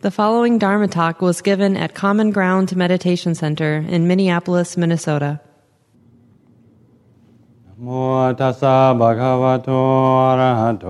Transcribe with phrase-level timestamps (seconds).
[0.00, 5.40] The following Dharma talk was given at Common Ground Meditation Center in Minneapolis, Minnesota.
[7.82, 7.88] โม
[8.40, 9.70] ตัสสะภะคะวะโต
[10.22, 10.86] อะระหะโต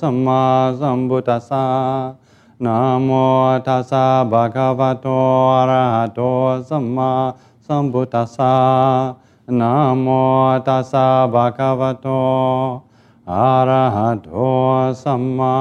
[0.00, 0.42] สัมมา
[0.80, 1.64] สัมพุทธัสสะ
[2.64, 3.10] นะโม
[3.66, 5.06] ตัสสะภะคะวะโต
[5.56, 6.20] อะระหะโต
[6.68, 7.10] สัมมา
[7.66, 8.54] สัมพุทธัสสะ
[9.60, 10.06] นะโม
[10.66, 12.08] ตัสสะภะคะวะโต
[13.30, 14.28] อะระหะโต
[15.02, 15.56] สัมมา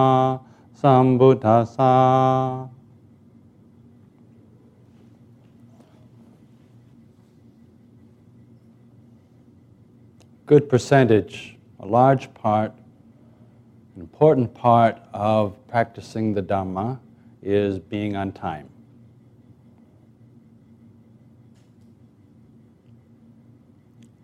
[0.82, 2.71] สัมพุทธัสสะ
[10.47, 12.73] Good percentage, a large part,
[13.95, 16.99] an important part of practicing the Dhamma
[17.43, 18.69] is being on time.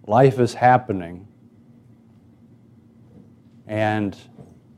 [0.07, 1.29] Life is happening,
[3.67, 4.17] and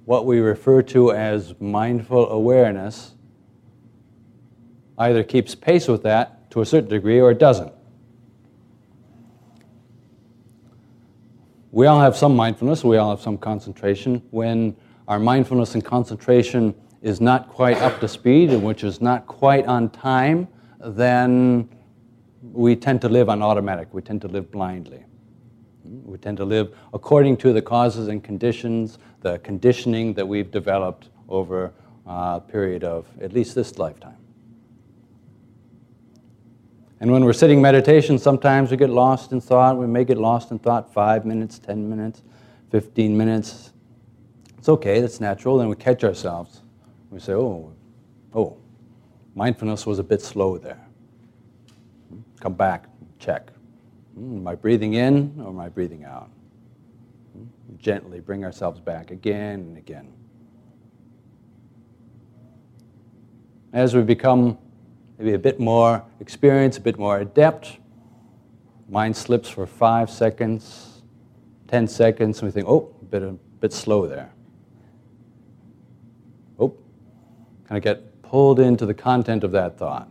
[0.05, 3.15] what we refer to as mindful awareness
[4.98, 7.73] either keeps pace with that to a certain degree or it doesn't.
[11.73, 14.23] We all have some mindfulness, we all have some concentration.
[14.31, 14.77] When
[15.07, 19.67] our mindfulness and concentration is not quite up to speed, and which is not quite
[19.67, 20.48] on time,
[20.81, 21.69] then
[22.43, 23.89] we tend to live on automatic.
[23.93, 25.05] We tend to live blindly.
[25.85, 31.09] We tend to live according to the causes and conditions, the conditioning that we've developed
[31.29, 31.73] over
[32.07, 34.20] a period of at least this lifetime.
[37.01, 39.79] And when we're sitting meditation, sometimes we get lost in thought.
[39.79, 42.23] We may get lost in thought five minutes, 10 minutes,
[42.70, 43.73] 15 minutes.
[44.59, 45.57] It's okay, that's natural.
[45.57, 46.61] Then we catch ourselves.
[47.11, 47.73] We say, oh,
[48.34, 48.59] oh,
[49.34, 50.87] mindfulness was a bit slow there.
[52.39, 52.87] Come back,
[53.19, 53.51] check.
[54.14, 56.31] Hmm, am I breathing in or am I breathing out?
[57.33, 57.45] Hmm,
[57.79, 60.12] gently bring ourselves back again and again.
[63.73, 64.59] As we become
[65.21, 67.77] maybe a bit more experience, a bit more adept.
[68.89, 71.03] Mind slips for five seconds,
[71.69, 74.33] 10 seconds, and we think, oh, a bit, a bit slow there.
[76.59, 76.75] Oh,
[77.69, 80.09] kind of get pulled into the content of that thought.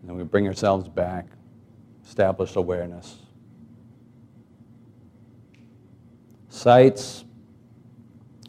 [0.00, 1.26] And then we bring ourselves back,
[2.04, 3.16] establish awareness.
[6.48, 7.24] Sights,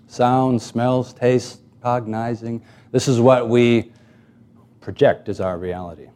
[0.08, 2.64] sounds, smells, tastes, cognizing.
[2.92, 3.92] This is what we
[4.88, 6.08] project as our reality.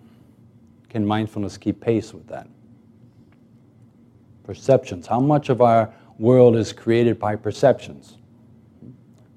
[0.87, 2.47] Can mindfulness keep pace with that?
[4.45, 5.05] Perceptions.
[5.05, 8.15] How much of our world is created by perceptions?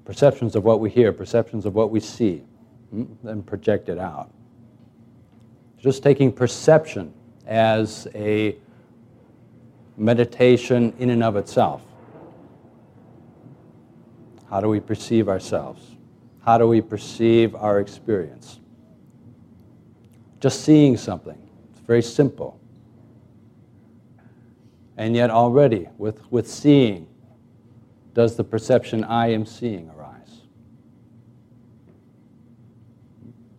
[0.05, 2.43] Perceptions of what we hear, perceptions of what we see,
[2.91, 4.31] hmm, then project it out.
[5.79, 7.13] Just taking perception
[7.45, 8.55] as a
[9.97, 11.81] meditation in and of itself.
[14.49, 15.97] How do we perceive ourselves?
[16.39, 18.61] How do we perceive our experience?
[20.45, 21.41] Just seeing something.
[21.71, 22.59] It's very simple.
[24.95, 27.07] And yet, already, with, with seeing,
[28.13, 30.41] does the perception I am seeing arise?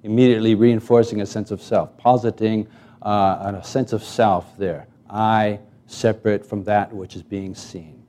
[0.04, 2.68] Immediately reinforcing a sense of self, positing
[3.02, 4.86] uh, a sense of self there.
[5.10, 8.04] I separate from that which is being seen.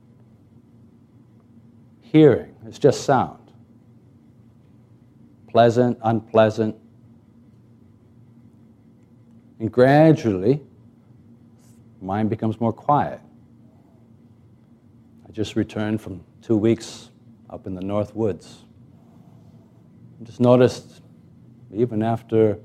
[2.00, 3.50] Hearing, it's just sound.
[5.48, 6.76] Pleasant, unpleasant,
[9.60, 10.60] and gradually,
[12.00, 13.20] mind becomes more quiet.
[15.28, 17.10] I just returned from two weeks
[17.50, 18.58] up in the North Woods.
[20.20, 21.02] I just noticed,
[21.74, 22.58] even after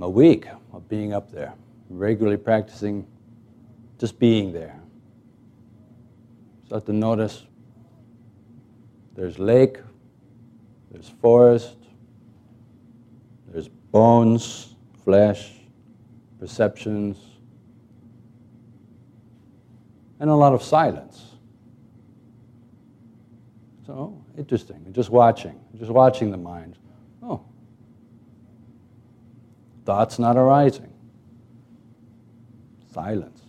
[0.00, 1.52] a week of being up there,
[1.90, 3.06] regularly practicing
[3.98, 4.78] just being there,
[6.66, 7.44] start to notice
[9.16, 9.78] there's lake,
[10.92, 11.76] there's forest,
[13.48, 14.76] there's bones,
[15.08, 15.52] flesh,
[16.38, 17.16] perceptions,
[20.20, 21.36] and a lot of silence.
[23.86, 24.84] So, interesting.
[24.92, 26.76] Just watching, just watching the mind.
[27.22, 27.40] Oh,
[29.86, 30.92] thoughts not arising.
[32.92, 33.40] Silence.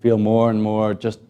[0.00, 1.20] Feel more and more just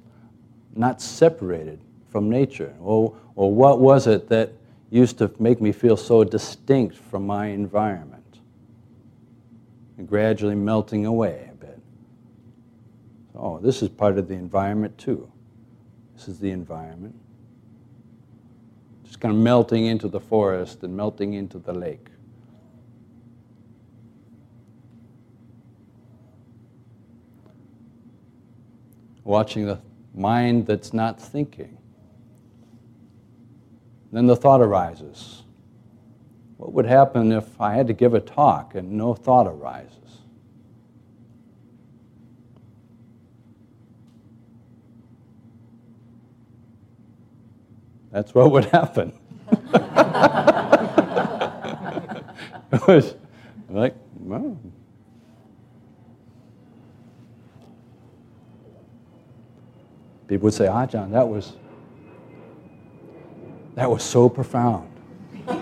[0.77, 1.81] not separated
[2.13, 2.73] from nature.
[2.81, 4.53] Or, or what was it that
[4.91, 8.22] used to make me feel so distinct from my environment?
[10.03, 11.81] And gradually melting away a bit.
[13.37, 15.31] Oh, this is part of the environment too.
[16.17, 17.15] This is the environment.
[19.05, 22.09] Just kind of melting into the forest and melting into the lake.
[29.23, 29.81] Watching the
[30.17, 31.79] mind that's not thinking.
[34.11, 35.45] Then the thought arises.
[36.63, 40.21] What would happen if I had to give a talk and no thought arises?
[48.13, 49.13] That's what would happen.
[52.71, 53.17] it was
[53.69, 54.57] like, well.
[60.29, 61.55] People would say, Ah, John, that was
[63.75, 64.89] that was so profound.
[65.47, 65.55] you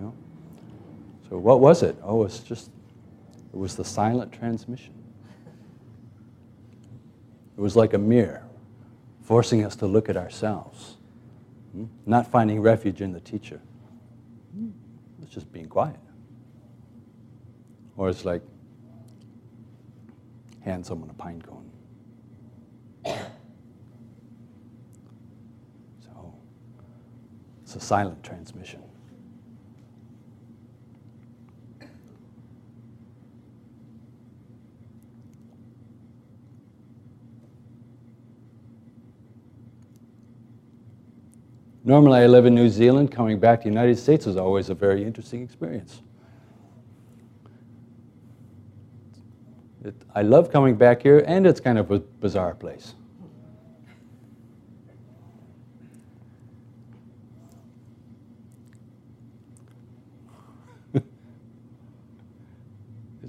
[0.00, 0.14] know?
[1.28, 1.96] So what was it?
[2.02, 2.70] Oh, it's just
[3.52, 4.94] it was the silent transmission.
[7.56, 8.44] It was like a mirror,
[9.22, 10.96] forcing us to look at ourselves,
[11.72, 11.84] hmm?
[12.06, 13.60] not finding refuge in the teacher.
[15.22, 15.98] It's just being quiet.
[17.96, 18.42] Or it's like
[20.62, 21.70] hand someone a pine cone.
[26.02, 26.34] So
[27.62, 28.82] it's a silent transmission.
[41.82, 43.10] Normally, I live in New Zealand.
[43.10, 46.02] Coming back to the United States is always a very interesting experience.
[49.82, 52.92] It, I love coming back here, and it's kind of a bizarre place.
[60.92, 61.04] it's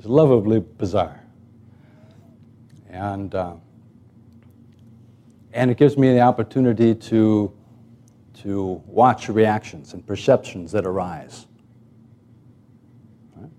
[0.03, 1.24] lovably bizarre.
[2.89, 3.53] And, uh,
[5.53, 7.53] and it gives me the opportunity to
[8.44, 11.46] to watch reactions and perceptions that arise.
[13.36, 13.50] Right?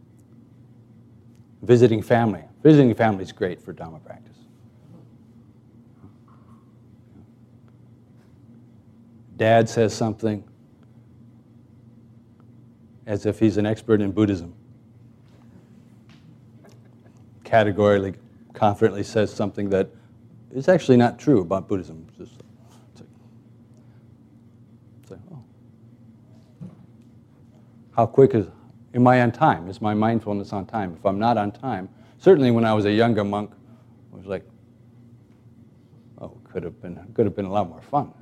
[1.62, 2.42] Visiting family.
[2.62, 4.36] Visiting family is great for Dharma practice.
[9.36, 10.44] Dad says something
[13.06, 14.54] as if he's an expert in Buddhism.
[17.44, 18.14] Categorically,
[18.52, 19.90] confidently says something that
[20.52, 22.06] is actually not true about Buddhism.
[25.12, 25.44] Just oh.
[27.94, 28.46] How quick is,
[28.94, 29.68] am I on time?
[29.68, 30.96] Is my mindfulness on time?
[30.98, 31.88] If I'm not on time,
[32.18, 34.48] certainly when I was a younger monk, it was like,
[36.20, 38.12] oh, could have been, could have been a lot more fun,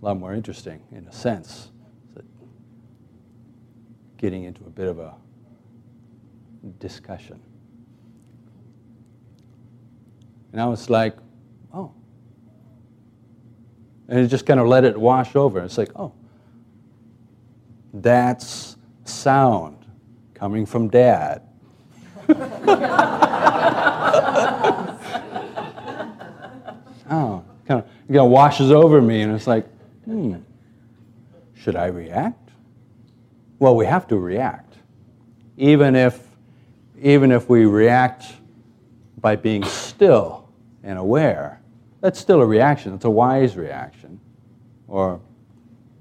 [0.00, 1.70] a lot more interesting in a sense.
[4.16, 5.14] Getting into a bit of a
[6.78, 7.38] discussion.
[10.52, 11.25] And I was like, oh.
[14.08, 15.60] And it just kind of let it wash over.
[15.60, 16.12] It's like, oh,
[17.92, 19.84] that's sound
[20.34, 21.42] coming from dad.
[27.08, 29.66] oh, kind of, it kind of washes over me, and it's like,
[30.04, 30.36] hmm,
[31.54, 32.50] should I react?
[33.58, 34.74] Well, we have to react.
[35.56, 36.22] Even if,
[37.00, 38.26] even if we react
[39.20, 40.48] by being still
[40.82, 41.60] and aware,
[42.00, 42.94] that's still a reaction.
[42.94, 44.20] It's a wise reaction,
[44.88, 45.20] or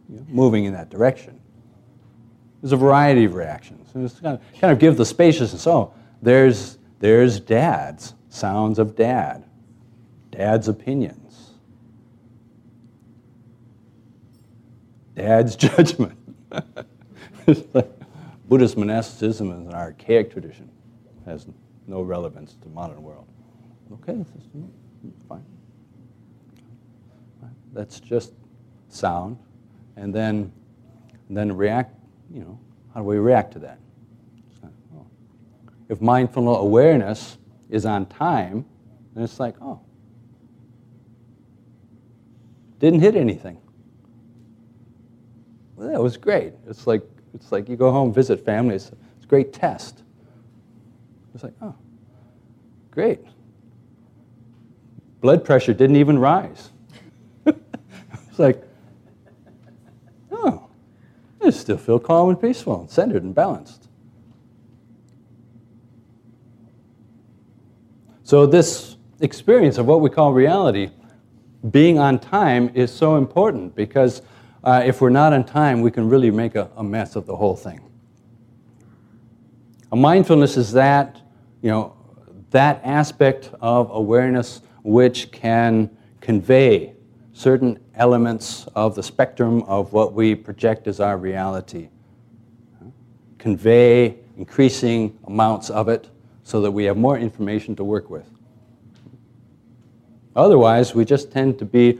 [0.09, 1.39] you know, moving in that direction.
[2.61, 3.89] There's a variety of reactions.
[3.93, 5.67] And it's kind of, kind of give the spaciousness.
[5.67, 9.45] Oh, there's, there's dad's, sounds of dad,
[10.31, 11.51] dad's opinions,
[15.15, 16.17] dad's judgment.
[18.49, 20.69] Buddhist monasticism is an archaic tradition,
[21.25, 21.47] has
[21.87, 23.27] no relevance to modern world.
[23.93, 24.25] Okay,
[25.29, 25.43] fine.
[27.75, 28.33] That's just
[28.89, 29.37] sound,
[29.95, 30.51] and then,
[31.27, 31.95] and then react
[32.31, 32.59] you know,
[32.93, 33.79] how do we react to that?
[34.95, 35.05] Oh.
[35.89, 37.37] If mindful awareness
[37.69, 38.65] is on time,
[39.13, 39.79] then it's like, oh,
[42.79, 43.57] didn't hit anything.
[45.75, 46.53] Well, that was great.
[46.67, 47.03] It's like,
[47.33, 50.03] it's like you go home, visit family, it's, it's a great test.
[51.33, 51.75] It's like, oh,
[52.91, 53.19] great.
[55.21, 56.69] Blood pressure didn't even rise.
[58.35, 58.61] It's like,
[60.29, 60.67] oh,
[61.41, 63.87] I still feel calm and peaceful and centered and balanced.
[68.23, 70.89] So, this experience of what we call reality,
[71.71, 74.21] being on time, is so important because
[74.65, 77.37] uh, if we're not on time, we can really make a, a mess of the
[77.37, 77.79] whole thing.
[79.93, 81.21] A mindfulness is that,
[81.61, 81.95] you know,
[82.49, 85.89] that aspect of awareness which can
[86.19, 86.95] convey
[87.31, 91.89] certain elements of the spectrum of what we project as our reality.
[93.37, 96.09] Convey increasing amounts of it
[96.43, 98.29] so that we have more information to work with.
[100.35, 101.99] Otherwise, we just tend to be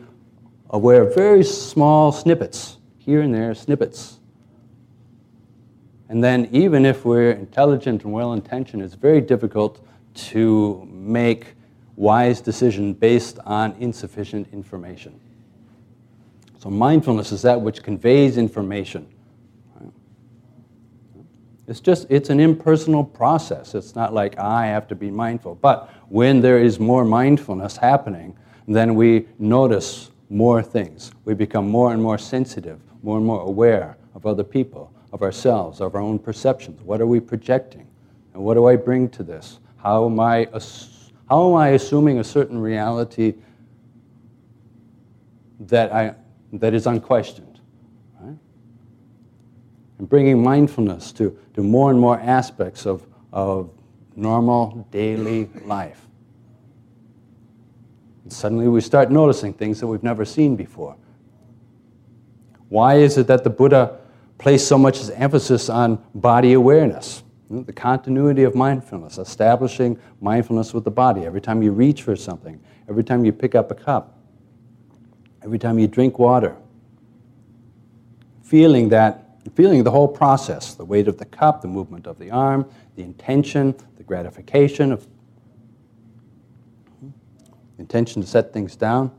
[0.70, 4.20] aware of very small snippets, here and there, snippets.
[6.10, 9.86] And then, even if we're intelligent and well intentioned, it's very difficult
[10.16, 11.56] to make
[11.96, 15.20] wise decisions based on insufficient information.
[16.66, 19.06] So, mindfulness is that which conveys information.
[21.68, 23.76] It's just, it's an impersonal process.
[23.76, 25.54] It's not like ah, I have to be mindful.
[25.62, 28.36] But when there is more mindfulness happening,
[28.68, 31.12] then we notice more things.
[31.24, 35.82] We become more and more sensitive, more and more aware of other people, of ourselves,
[35.82, 36.82] of our own perceptions.
[36.82, 37.86] What are we projecting?
[38.34, 39.60] And what do I bring to this?
[39.78, 40.48] How am I,
[41.30, 43.36] how am I assuming a certain reality
[45.60, 46.16] that, I,
[46.60, 47.60] that is unquestioned?
[48.20, 48.38] Right?
[50.00, 53.70] And bringing mindfulness to, to more and more aspects of, of
[54.16, 56.02] normal daily life.
[58.24, 60.96] And suddenly we start noticing things that we've never seen before.
[62.70, 64.00] Why is it that the Buddha
[64.38, 67.24] placed so much emphasis on body awareness?
[67.50, 71.26] The continuity of mindfulness, establishing mindfulness with the body.
[71.26, 72.60] Every time you reach for something,
[72.90, 74.15] every time you pick up a cup,
[75.46, 76.58] every time you drink water,
[78.42, 82.32] feeling that, feeling the whole process the weight of the cup, the movement of the
[82.32, 85.08] arm, the intention, the gratification of
[87.78, 89.12] intention to set things down.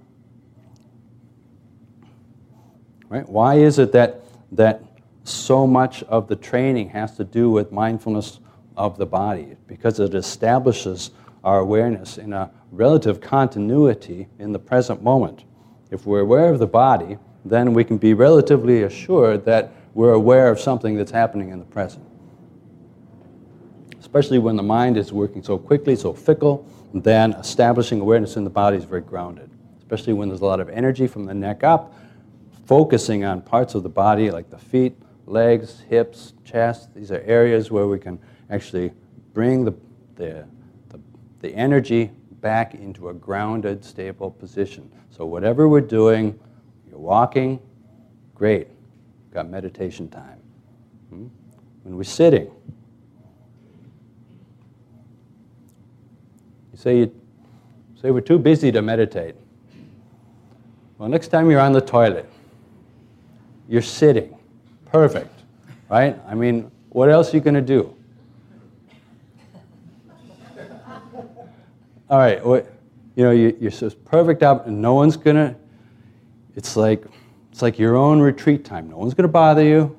[3.08, 3.28] Right?
[3.28, 4.82] Why is it that, that
[5.22, 8.40] so much of the training has to do with mindfulness
[8.76, 9.56] of the body?
[9.68, 11.12] Because it establishes
[11.44, 15.44] our awareness in a relative continuity in the present moment.
[15.90, 20.50] If we're aware of the body, then we can be relatively assured that we're aware
[20.50, 22.04] of something that's happening in the present.
[24.00, 28.50] Especially when the mind is working so quickly, so fickle, then establishing awareness in the
[28.50, 31.94] body is very grounded, especially when there's a lot of energy from the neck up,
[32.66, 36.94] focusing on parts of the body like the feet, legs, hips, chest.
[36.94, 38.18] These are areas where we can
[38.50, 38.92] actually
[39.34, 39.74] bring the,
[40.16, 40.46] the,
[40.88, 41.00] the,
[41.40, 44.90] the energy back into a grounded, stable position.
[45.10, 46.38] So, whatever we're doing,
[46.88, 47.60] you're walking,
[48.34, 48.68] great,
[49.32, 50.38] got meditation time.
[51.10, 51.26] Hmm?
[51.82, 52.50] When we're sitting,
[56.76, 57.12] You say, you
[58.02, 59.34] say we're too busy to meditate.
[60.98, 62.28] Well, next time you're on the toilet,
[63.66, 64.36] you're sitting.
[64.84, 65.32] Perfect,
[65.88, 66.20] right?
[66.28, 67.95] I mean, what else are you going to do?
[72.08, 72.72] All right, what,
[73.14, 75.56] you know, you, are just perfect and no one's to,
[76.54, 77.04] it's like,
[77.50, 78.90] it's like your own retreat time.
[78.90, 79.96] No one's to bother you.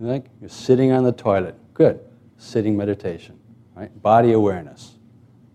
[0.00, 1.56] You're like you're sitting on the toilet.
[1.74, 2.00] Good.
[2.36, 3.38] Sitting meditation,
[3.74, 3.90] right?
[4.00, 4.98] Body awareness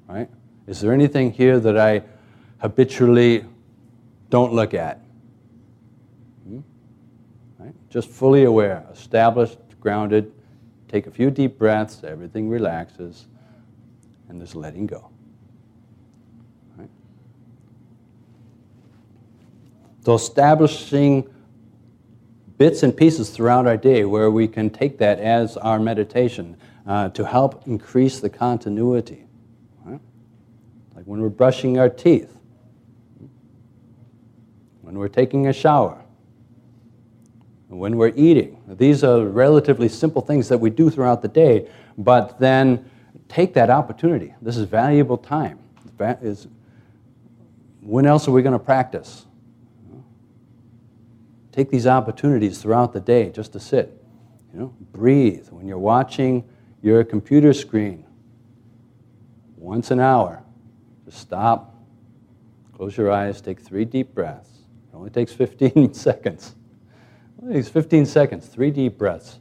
[0.08, 0.30] right?
[0.68, 2.04] Is there anything here that I
[2.60, 3.46] habitually
[4.30, 5.02] don't look at?
[6.48, 6.60] Hmm?
[7.60, 7.74] Right?
[7.90, 10.32] Just fully aware, established, grounded,
[10.88, 13.28] take a few deep breaths, everything relaxes,
[14.30, 15.10] and there's letting go.
[20.04, 21.30] So establishing
[22.58, 27.10] bits and pieces throughout our day where we can take that as our meditation uh,
[27.10, 29.24] to help increase the continuity
[31.04, 32.38] like when we're brushing our teeth,
[34.82, 36.02] when we're taking a shower,
[37.68, 38.62] when we're eating.
[38.68, 42.90] These are relatively simple things that we do throughout the day, but then
[43.28, 44.34] take that opportunity.
[44.42, 45.60] This is valuable time.
[47.82, 49.26] When else are we going to practice?
[51.54, 54.04] Take these opportunities throughout the day just to sit.
[54.52, 55.48] You know, breathe.
[55.50, 56.44] When you're watching
[56.82, 58.06] your computer screen,
[59.56, 60.44] once an hour,
[61.06, 61.76] just stop,
[62.76, 64.50] close your eyes, take three deep breaths.
[64.92, 66.56] It only takes 15 seconds.
[67.48, 69.40] It takes 15 seconds, three deep breaths.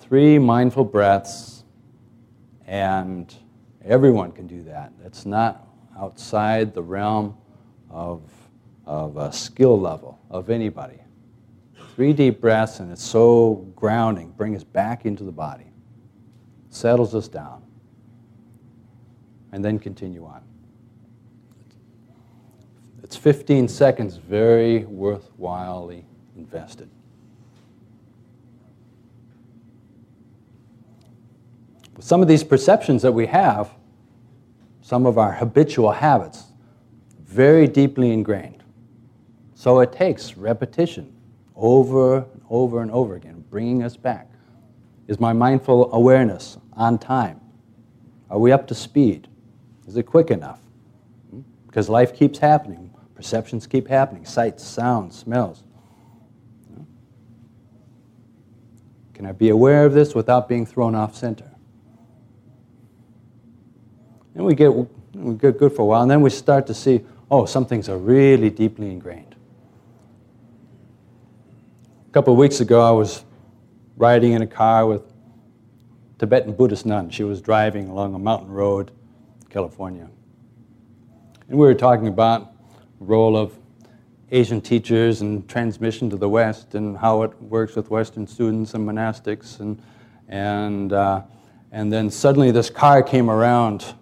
[0.00, 1.64] three mindful breaths,
[2.66, 3.34] and
[3.84, 4.92] everyone can do that.
[5.02, 5.66] That's not
[5.98, 7.36] outside the realm
[7.90, 8.22] of,
[8.86, 11.00] of a skill level of anybody.
[11.94, 15.66] Three deep breaths, and it's so grounding, bring us back into the body,
[16.68, 17.62] settles us down
[19.52, 20.42] and then continue on.
[23.02, 26.04] It's 15 seconds very worthwhilely
[26.36, 26.90] invested.
[31.96, 33.70] With some of these perceptions that we have,
[34.82, 36.44] some of our habitual habits,
[37.24, 38.62] very deeply ingrained.
[39.56, 41.14] So it takes repetition
[41.56, 44.30] over and over and over again, bringing us back.
[45.08, 47.40] Is my mindful awareness on time?
[48.28, 49.28] Are we up to speed?
[49.88, 50.60] Is it quick enough?
[51.66, 52.92] Because life keeps happening.
[53.14, 55.64] Perceptions keep happening sights, sounds, smells.
[59.14, 61.50] Can I be aware of this without being thrown off center?
[64.34, 67.00] And we get, we get good for a while, and then we start to see,
[67.30, 69.35] oh, some things are really deeply ingrained.
[72.16, 73.26] A couple of weeks ago, I was
[73.98, 77.10] riding in a car with a Tibetan Buddhist nun.
[77.10, 78.90] She was driving along a mountain road,
[79.50, 80.08] California.
[81.50, 82.54] And we were talking about
[82.98, 83.58] the role of
[84.30, 88.88] Asian teachers and transmission to the West and how it works with Western students and
[88.88, 89.60] monastics.
[89.60, 89.82] And,
[90.26, 91.20] and, uh,
[91.70, 93.92] and then suddenly this car came around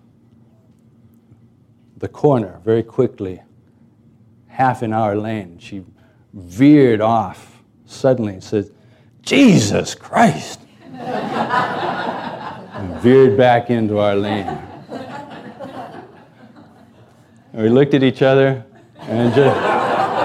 [1.96, 3.42] the corner very quickly,
[4.46, 5.58] half in our lane.
[5.58, 5.84] She
[6.32, 7.53] veered off
[7.86, 8.70] suddenly said,
[9.22, 10.60] Jesus Christ!
[10.92, 14.46] and veered back into our lane.
[17.52, 18.64] And we looked at each other
[18.98, 19.56] and just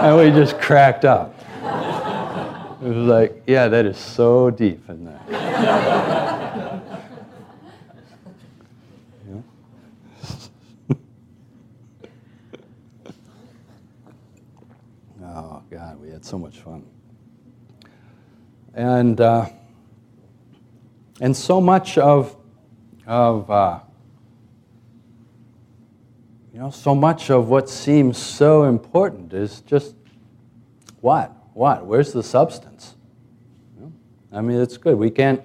[0.01, 1.35] and we just cracked up.
[2.81, 5.19] It was like, yeah, that is so deep in there.
[15.21, 16.88] oh, God, we had so much fun.
[18.73, 19.49] And, uh,
[21.19, 22.35] and so much of,
[23.07, 23.79] of uh,
[26.53, 29.95] you know, so much of what seems so important is just
[31.01, 31.33] what?
[31.53, 31.85] What?
[31.85, 32.95] Where's the substance?
[34.31, 34.97] I mean, it's good.
[34.97, 35.41] We can't,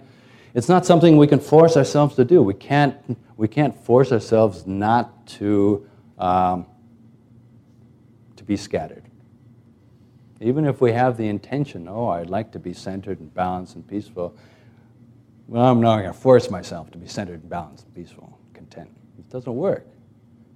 [0.52, 2.42] it's not something we can force ourselves to do.
[2.42, 2.96] We can't,
[3.36, 5.88] we can't force ourselves not to,
[6.18, 6.66] um,
[8.36, 9.03] to be scattered.
[10.40, 13.86] Even if we have the intention, oh, I'd like to be centered and balanced and
[13.86, 14.36] peaceful,
[15.46, 18.90] well, I'm not going to force myself to be centered and balanced and peaceful, content.
[19.18, 19.86] It doesn't work.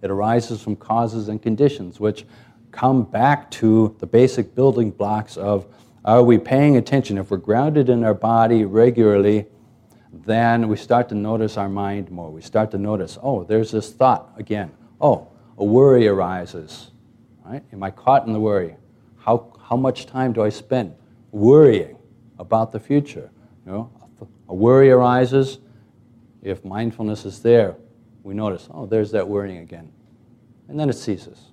[0.03, 2.25] It arises from causes and conditions, which
[2.71, 5.67] come back to the basic building blocks of
[6.05, 7.19] are we paying attention?
[7.19, 9.47] If we're grounded in our body regularly,
[10.13, 12.31] then we start to notice our mind more.
[12.31, 14.71] We start to notice, oh, there's this thought again.
[15.01, 16.93] Oh, a worry arises.
[17.45, 17.63] Right?
[17.73, 18.77] Am I caught in the worry?
[19.19, 20.95] How, how much time do I spend
[21.31, 21.99] worrying
[22.39, 23.31] about the future?
[23.67, 23.91] You know,
[24.49, 25.59] a worry arises.
[26.43, 27.77] If mindfulness is there,
[28.23, 29.93] we notice, oh, there's that worrying again.
[30.69, 31.49] And then it ceases.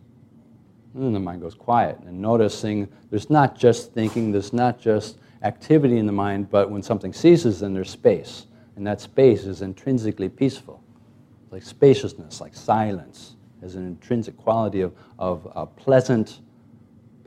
[0.93, 5.17] And then the mind goes quiet and noticing there's not just thinking, there's not just
[5.43, 8.45] activity in the mind, but when something ceases, then there's space.
[8.78, 10.82] And that space is intrinsically peaceful.
[11.51, 16.39] Like spaciousness, like silence, has an intrinsic quality of, of uh, pleasant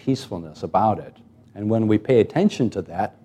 [0.08, 1.16] peacefulness about it.
[1.54, 3.16] And when we pay attention to that,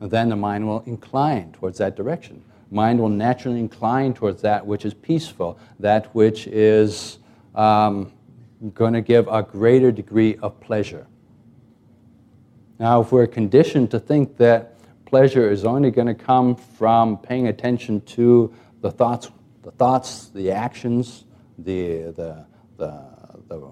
[0.00, 4.84] then the mind will incline towards that direction mind will naturally incline towards that which
[4.84, 7.18] is peaceful, that which is
[7.54, 8.12] um,
[8.74, 11.06] going to give a greater degree of pleasure.
[12.78, 14.74] Now, if we're conditioned to think that
[15.06, 19.30] pleasure is only going to come from paying attention to the thoughts,
[19.62, 21.24] the thoughts, the actions,
[21.58, 22.44] the, the,
[22.76, 23.02] the,
[23.48, 23.70] the,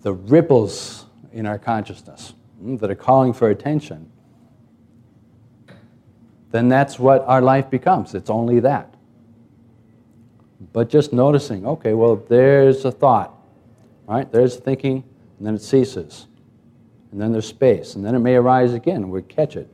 [0.00, 4.10] the ripples in our consciousness hmm, that are calling for attention,
[6.50, 8.14] then that's what our life becomes.
[8.14, 8.94] It's only that.
[10.72, 13.34] But just noticing, okay, well, there's a thought,
[14.06, 14.30] right?
[14.30, 15.02] There's thinking,
[15.38, 16.26] and then it ceases.
[17.10, 19.68] And then there's space, and then it may arise again, we catch it.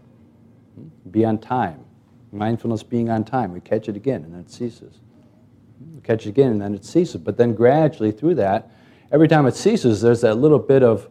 [1.10, 1.84] Be on time.
[2.32, 5.00] Mindfulness being on time, we catch it again, and then it ceases.
[5.94, 7.20] We catch it again, and then it ceases.
[7.20, 8.70] But then gradually through that,
[9.12, 11.08] every time it ceases, there's that little bit of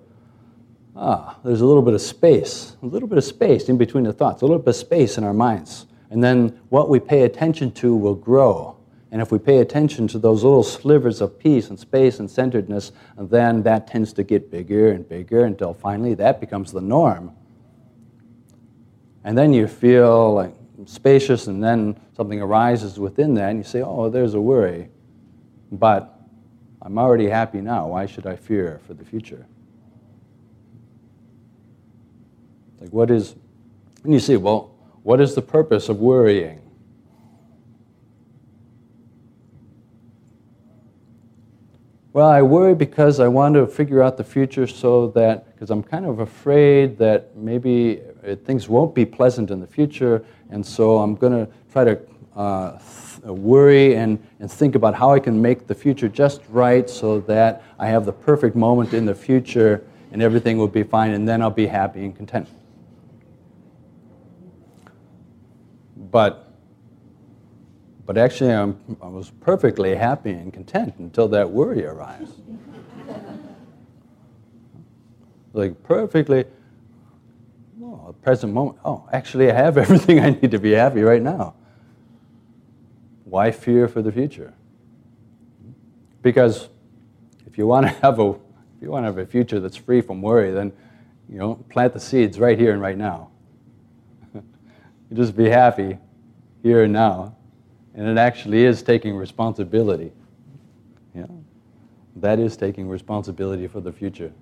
[0.98, 4.14] ah, there's a little bit of space, a little bit of space in between the
[4.14, 5.86] thoughts, a little bit of space in our minds.
[6.10, 8.78] And then what we pay attention to will grow.
[9.12, 12.92] And if we pay attention to those little slivers of peace and space and centeredness,
[13.18, 17.32] then that tends to get bigger and bigger until finally that becomes the norm.
[19.24, 20.54] And then you feel like
[20.86, 24.90] spacious, and then something arises within that, and you say, Oh, there's a worry.
[25.72, 26.18] But
[26.82, 27.88] I'm already happy now.
[27.88, 29.46] Why should I fear for the future?
[32.80, 33.36] Like, what is,
[34.04, 34.72] and you see, well,
[35.04, 36.62] what is the purpose of worrying?
[42.14, 45.84] Well, I worry because I want to figure out the future so that, because I'm
[45.84, 48.02] kind of afraid that maybe
[48.44, 52.00] things won't be pleasant in the future, and so I'm going to try to
[52.36, 52.80] uh,
[53.24, 57.64] worry and, and think about how I can make the future just right so that
[57.78, 61.42] I have the perfect moment in the future and everything will be fine, and then
[61.42, 62.48] I'll be happy and content.
[66.12, 66.52] But,
[68.06, 72.32] but actually, I'm, I was perfectly happy and content until that worry arrives.
[75.54, 76.46] like perfectly,
[77.84, 78.78] oh, present moment.
[78.86, 81.56] Oh, actually, I have everything I need to be happy right now.
[83.26, 84.54] Why fear for the future?
[86.22, 86.70] Because
[87.46, 90.02] if you want to have a if you want to have a future that's free
[90.02, 90.72] from worry, then
[91.28, 93.32] you know plant the seeds right here and right now.
[95.10, 95.98] You just be happy
[96.64, 97.36] here and now,
[97.94, 100.12] and it actually is taking responsibility.
[101.16, 101.26] Yeah,
[102.18, 104.34] that is taking responsibility for the future.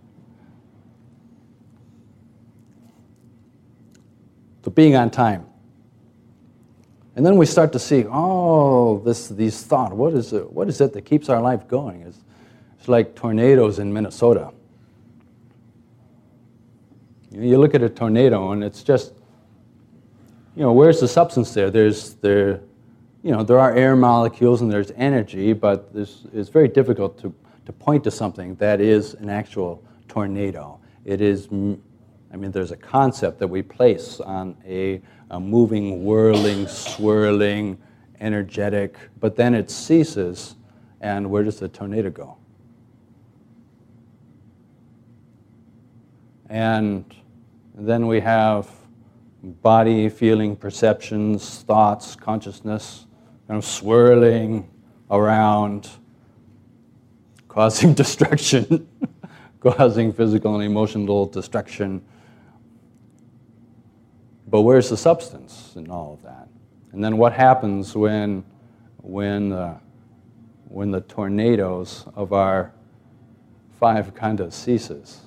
[4.64, 5.46] So being on time.
[7.16, 10.82] And then we start to see, oh, this, these thoughts, what is, it, what is
[10.82, 12.02] it that keeps our life going?
[12.02, 12.20] It's,
[12.78, 14.52] it's like tornadoes in Minnesota.
[17.32, 19.14] You look at a tornado and it's just,
[20.56, 21.70] you know, where's the substance there?
[21.70, 22.62] There's, there,
[23.24, 27.34] you know, there are air molecules and there's energy, but it's very difficult to,
[27.66, 30.80] to point to something that is an actual tornado.
[31.04, 36.68] It is, I mean, there's a concept that we place on a a moving, whirling,
[36.68, 37.78] swirling,
[38.20, 40.56] energetic, but then it ceases,
[41.02, 42.38] and where does the tornado go?
[46.50, 47.06] And
[47.74, 48.70] then we have
[49.62, 53.06] body, feeling, perceptions, thoughts, consciousness,
[53.48, 54.70] kind of swirling
[55.12, 55.90] around,
[57.48, 58.88] causing destruction,
[59.60, 62.02] causing physical and emotional destruction
[64.48, 66.48] but where's the substance in all of that?
[66.94, 68.46] And then what happens when,
[69.02, 69.80] when, uh,
[70.70, 72.72] when the tornadoes of our
[73.80, 75.22] five khandhas ceases?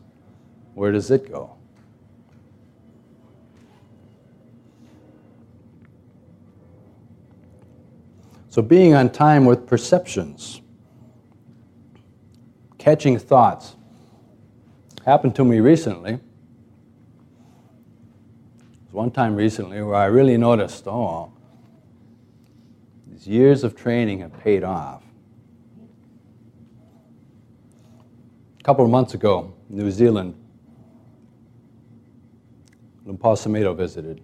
[0.74, 1.57] Where does it go?
[8.48, 10.60] So, being on time with perceptions,
[12.78, 13.76] catching thoughts,
[15.04, 16.20] happened to me recently
[18.98, 21.32] one time recently where I really noticed, oh,
[23.06, 25.04] these years of training have paid off.
[28.58, 30.34] A couple of months ago, New Zealand,
[33.04, 33.36] Luang Por
[33.74, 34.20] visited.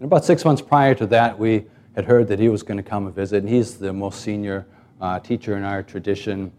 [0.00, 2.82] And about six months prior to that, we had heard that he was going to
[2.82, 3.38] come and visit.
[3.42, 4.66] And he's the most senior
[5.00, 6.52] uh, teacher in our tradition.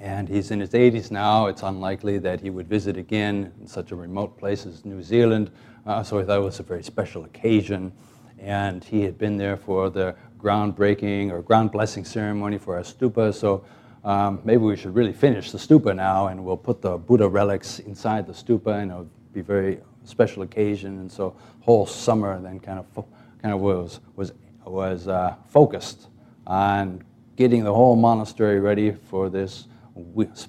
[0.00, 1.46] And he's in his 80s now.
[1.46, 5.50] It's unlikely that he would visit again in such a remote place as New Zealand.
[5.86, 7.92] Uh, so I thought it was a very special occasion.
[8.38, 13.32] And he had been there for the groundbreaking or ground blessing ceremony for our stupa.
[13.32, 13.64] So
[14.04, 17.78] um, maybe we should really finish the stupa now and we'll put the Buddha relics
[17.78, 20.98] inside the stupa and it'll be a very special occasion.
[20.98, 23.04] And so whole summer then kind of,
[23.44, 24.32] kind of was, was,
[24.64, 26.08] was uh, focused
[26.46, 27.04] on
[27.36, 29.66] getting the whole monastery ready for this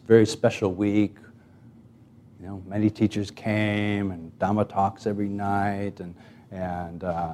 [0.08, 1.18] very special week.
[2.40, 6.16] You know, many teachers came and Dhamma talks every night, and
[6.52, 7.34] and uh,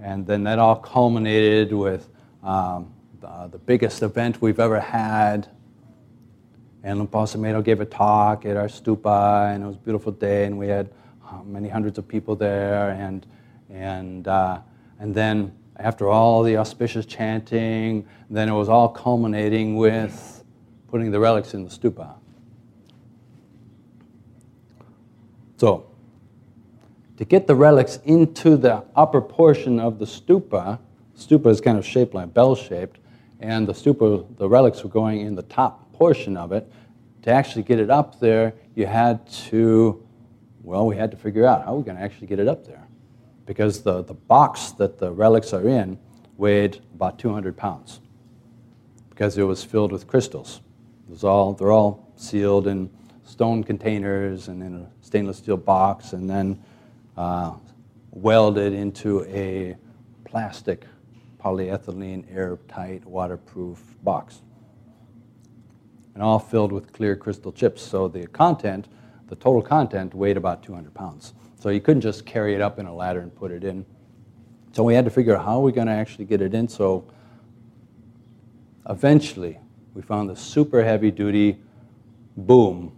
[0.00, 2.08] and then that all culminated with
[2.42, 5.46] um, the, biggest event we've ever had.
[6.82, 10.46] And Luang Por gave a talk at our stupa, and it was a beautiful day,
[10.46, 10.88] and we had
[11.28, 13.26] uh, many hundreds of people there, and
[13.68, 14.60] and uh,
[15.02, 20.44] and then after all the auspicious chanting, then it was all culminating with
[20.92, 22.14] putting the relics in the stupa.
[25.56, 25.90] So,
[27.16, 30.78] to get the relics into the upper portion of the stupa,
[31.18, 33.00] stupa is kind of shaped like bell shaped,
[33.40, 36.70] and the stupa, the relics were going in the top portion of it.
[37.22, 40.00] To actually get it up there, you had to,
[40.62, 42.86] well, we had to figure out how we're going to actually get it up there.
[43.46, 45.98] Because the, the box that the relics are in
[46.36, 48.00] weighed about 200 pounds,
[49.10, 50.60] because it was filled with crystals.
[51.06, 52.90] It was all, they're all sealed in
[53.24, 56.62] stone containers and in a stainless steel box and then
[57.16, 57.54] uh,
[58.10, 59.76] welded into a
[60.24, 60.86] plastic
[61.42, 64.42] polyethylene airtight waterproof box.
[66.14, 68.88] And all filled with clear crystal chips so the content
[69.32, 72.84] the total content weighed about 200 pounds so you couldn't just carry it up in
[72.84, 73.84] a ladder and put it in
[74.72, 76.68] so we had to figure out how are we going to actually get it in
[76.68, 77.02] so
[78.90, 79.58] eventually
[79.94, 81.58] we found the super heavy duty
[82.36, 82.92] boom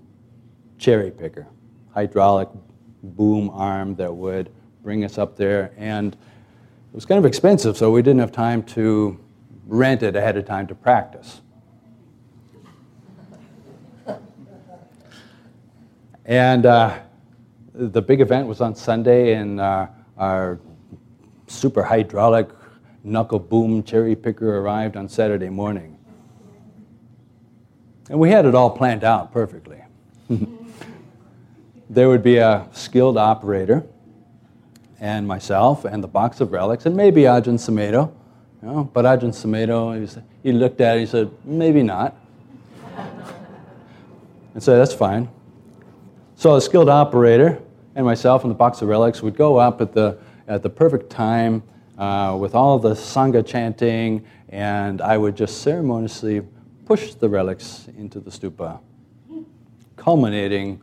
[0.78, 1.46] cherry picker,
[1.92, 2.48] hydraulic
[3.02, 4.50] boom arm that would
[4.82, 5.72] bring us up there.
[5.76, 9.18] And it was kind of expensive, so we didn't have time to
[9.66, 11.40] rent it ahead of time to practice.
[16.24, 16.98] And uh,
[17.74, 20.58] the big event was on Sunday, and uh, our
[21.46, 22.48] super hydraulic
[23.02, 25.98] knuckle boom cherry picker arrived on Saturday morning.
[28.08, 29.82] And we had it all planned out perfectly.
[31.90, 33.84] there would be a skilled operator
[35.00, 38.12] and myself and the box of relics and maybe Ajahn Sumedho.
[38.62, 42.16] You know, but Ajahn Sumedho, he, he looked at it, he said, maybe not.
[44.54, 45.28] and so that's fine.
[46.44, 47.58] So a skilled operator
[47.94, 51.08] and myself and the box of relics would go up at the, at the perfect
[51.08, 51.62] time
[51.96, 56.42] uh, with all the Sangha chanting, and I would just ceremoniously
[56.84, 58.78] push the relics into the stupa,
[59.96, 60.82] culminating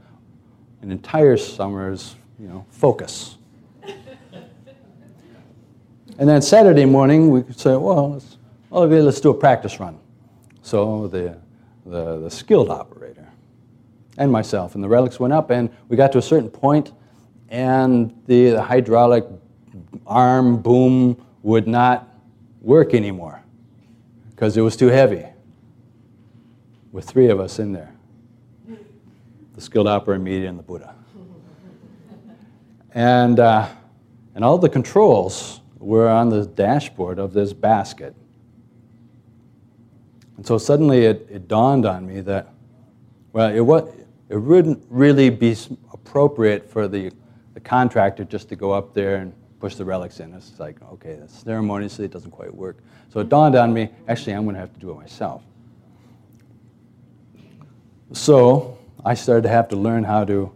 [0.82, 3.38] an entire summer's you know, focus.
[6.18, 8.38] and then Saturday morning, we could say, well, let's,
[8.72, 10.00] okay, let's do a practice run.
[10.64, 11.38] So the,
[11.86, 12.91] the, the skilled operator
[14.22, 16.92] and myself and the relics went up, and we got to a certain point,
[17.50, 19.26] and the, the hydraulic
[20.06, 22.08] arm boom would not
[22.62, 23.42] work anymore
[24.30, 25.26] because it was too heavy
[26.92, 27.94] with three of us in there
[29.54, 30.96] the skilled operator, me, and the Buddha.
[32.94, 33.70] And, uh,
[34.36, 38.14] and all the controls were on the dashboard of this basket.
[40.36, 42.50] And so suddenly it, it dawned on me that,
[43.32, 43.90] well, it, was,
[44.32, 45.54] it wouldn't really be
[45.92, 47.12] appropriate for the,
[47.54, 50.34] the contractor just to go up there and push the relics in.
[50.34, 52.78] It's like, okay, that's ceremoniously, it doesn't quite work.
[53.10, 55.44] So it dawned on me, actually, I'm going to have to do it myself.
[58.14, 60.50] So I started to have to learn how to,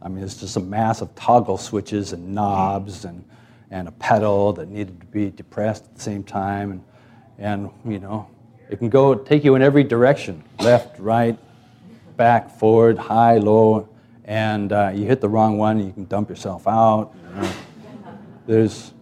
[0.00, 3.24] I mean, it's just a mass of toggle switches and knobs and,
[3.72, 6.70] and a pedal that needed to be depressed at the same time.
[6.70, 6.84] And,
[7.38, 8.30] and, you know,
[8.70, 11.36] it can go, take you in every direction, left, right,
[12.16, 13.88] back, forward, high, low,
[14.24, 17.14] and uh, you hit the wrong one, you can dump yourself out.
[18.46, 18.92] There's,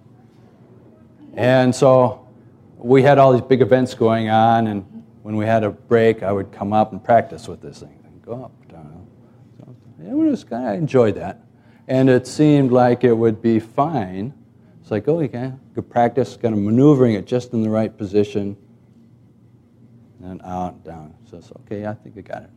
[1.34, 2.28] and so
[2.76, 4.84] we had all these big events going on, and
[5.22, 8.00] when we had a break, I would come up and practice with this thing.
[8.24, 9.06] Go up, down.
[9.58, 11.40] So, yeah, it was I enjoyed that.
[11.88, 14.32] And it seemed like it would be fine.
[14.80, 17.96] It's like, oh, you can good practice, kind of maneuvering it just in the right
[17.96, 18.56] position,
[20.22, 21.14] and out, down.
[21.28, 22.50] So it's okay, I think I got it.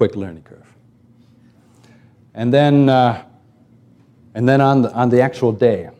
[0.00, 0.66] Quick learning curve.
[2.32, 3.22] And then uh,
[4.32, 5.90] and then on the, on the actual day,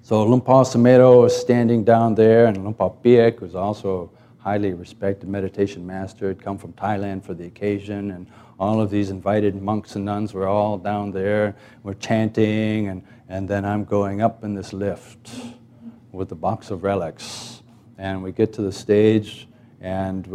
[0.00, 4.42] so Luang Por Sumedho is standing down there, and Luang Por Piak was also a
[4.42, 8.26] highly respected meditation master, had come from Thailand for the occasion, and
[8.58, 11.54] all of these invited monks and nuns were all down there.
[11.82, 15.28] We're chanting, and, and then I'm going up in this lift
[16.10, 17.60] with the box of relics.
[17.98, 19.46] And we get to the stage,
[19.78, 20.26] and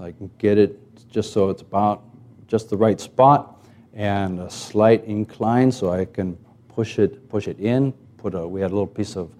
[0.00, 0.78] I can get it
[1.12, 2.02] just so it's about
[2.48, 6.36] just the right spot and a slight incline so I can
[6.68, 7.92] push it, push it in.
[8.16, 9.34] Put a, we had a little piece of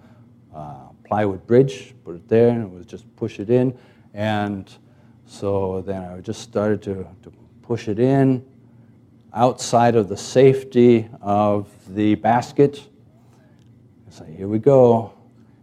[0.53, 3.75] uh, plywood bridge, put it there, and it was just push it in.
[4.13, 4.71] And
[5.25, 7.33] so then I just started to, to
[7.63, 8.45] push it in
[9.33, 12.87] outside of the safety of the basket.
[14.09, 15.13] So here we go.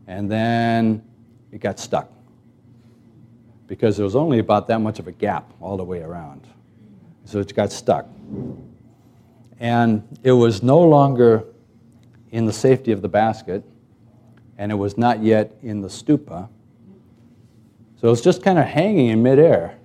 [0.08, 1.04] And then
[1.52, 2.10] it got stuck
[3.70, 6.46] because there was only about that much of a gap all the way around.
[7.24, 8.06] So it got stuck
[9.60, 11.44] and it was no longer
[12.32, 13.62] in the safety of the basket,
[14.56, 16.48] and it was not yet in the stupa.
[18.00, 19.76] So it was just kind of hanging in midair.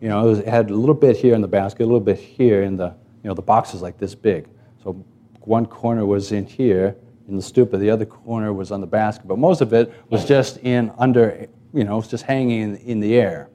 [0.00, 2.00] You know, it, was, it, had a little bit here in the basket, a little
[2.00, 2.88] bit here in the,
[3.22, 4.46] you know, the box is like this big.
[4.84, 4.92] So
[5.40, 6.96] one corner was in here
[7.28, 10.26] in the stupa, the other corner was on the basket, but most of it was
[10.26, 13.48] just in under, you know, just hanging in, the air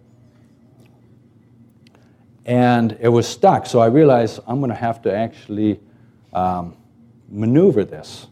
[2.45, 3.65] and it was stuck.
[3.65, 5.79] So I realized I'm going to have to actually
[6.33, 6.75] um,
[7.29, 8.27] maneuver this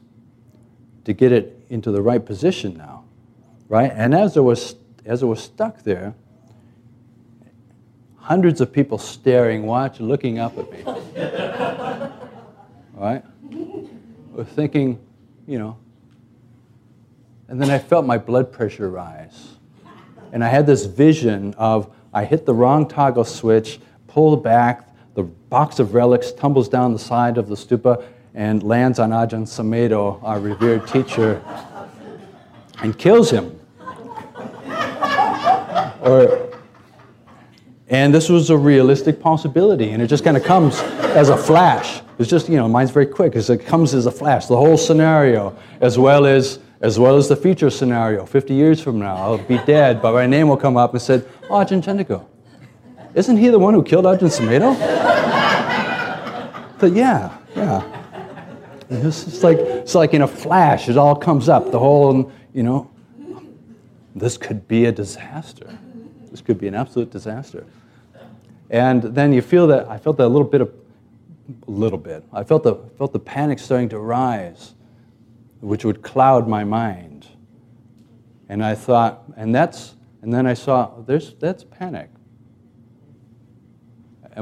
[1.06, 3.06] to get it into the right position now,
[3.68, 3.92] right?
[3.94, 4.76] And as it was
[5.06, 6.14] as it was stuck there,
[8.18, 10.84] hundreds of people staring, watching, looking up at me,
[12.94, 13.24] right?
[14.50, 15.00] Thinking,
[15.48, 15.78] you know.
[17.48, 19.56] And then I felt my blood pressure rise,
[20.32, 25.24] and I had this vision of I hit the wrong toggle switch pulled back, the
[25.24, 30.22] box of relics tumbles down the side of the stupa and lands on Ajahn Sumedho,
[30.24, 31.42] our revered teacher,
[32.82, 33.60] and kills him.
[36.02, 36.50] or,
[37.90, 42.02] and this was a realistic possibility, and it just kind of comes as a flash.
[42.20, 45.58] It's just, you know, mine's very quick, it comes as a flash, the whole scenario,
[45.82, 48.26] as well as as well as the future scenario.
[48.26, 51.28] 50 years from now, I'll be dead, but my name will come up and said,
[51.50, 52.26] oh, Ajahn Chandako.
[53.14, 54.78] Isn't he the one who killed Ajahn Sumedho?
[56.80, 57.84] but yeah, yeah.
[58.90, 61.72] It's, it's, like, it's like in a flash, it all comes up.
[61.72, 62.90] The whole, you know,
[64.16, 65.78] this could be a disaster.
[66.32, 67.66] This could be an absolute disaster.
[68.70, 70.72] And then you feel that, I felt that a little bit of,
[71.68, 74.76] a little bit, I felt the, felt the panic starting to rise,
[75.62, 77.28] which would cloud my mind.
[78.48, 82.10] And I thought, and that's, and then I saw, there's, that's panic.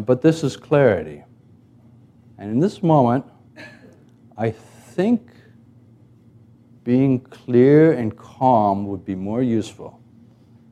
[0.05, 1.23] But this is clarity.
[2.37, 3.25] And in this moment,
[4.37, 5.31] I think
[6.83, 9.99] being clear and calm would be more useful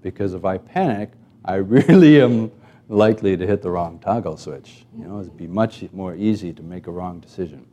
[0.01, 1.11] because if I panic,
[1.43, 2.51] I really am
[2.87, 4.85] likely to hit the wrong toggle switch.
[4.97, 7.65] You know, it'd be much more easy to make a wrong decision.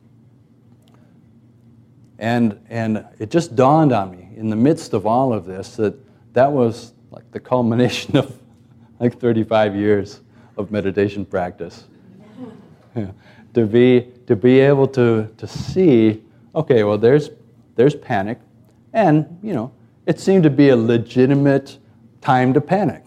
[2.23, 5.97] And, and it just dawned on me in the midst of all of this that
[6.35, 8.39] that was like the culmination of
[9.01, 10.21] like 35 years
[10.57, 11.83] of meditation practice.
[13.55, 16.23] to, be, to be able to, to see,
[16.55, 17.31] okay, well, there's,
[17.75, 18.39] there's panic,
[18.93, 19.73] and, you know,
[20.07, 21.77] it seemed to be a legitimate
[22.21, 23.03] time to panic.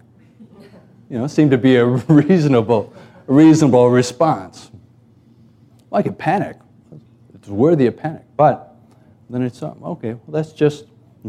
[1.09, 2.93] You know, seemed to be a reasonable,
[3.27, 4.71] reasonable response.
[5.89, 6.57] Well, I can panic.
[7.33, 8.23] It's worthy of panic.
[8.35, 8.74] But
[9.29, 10.85] then it's, okay, well, that's just,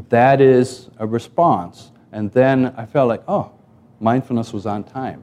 [0.08, 1.92] that is a response.
[2.12, 3.52] And then I felt like, oh,
[4.00, 5.22] mindfulness was on time.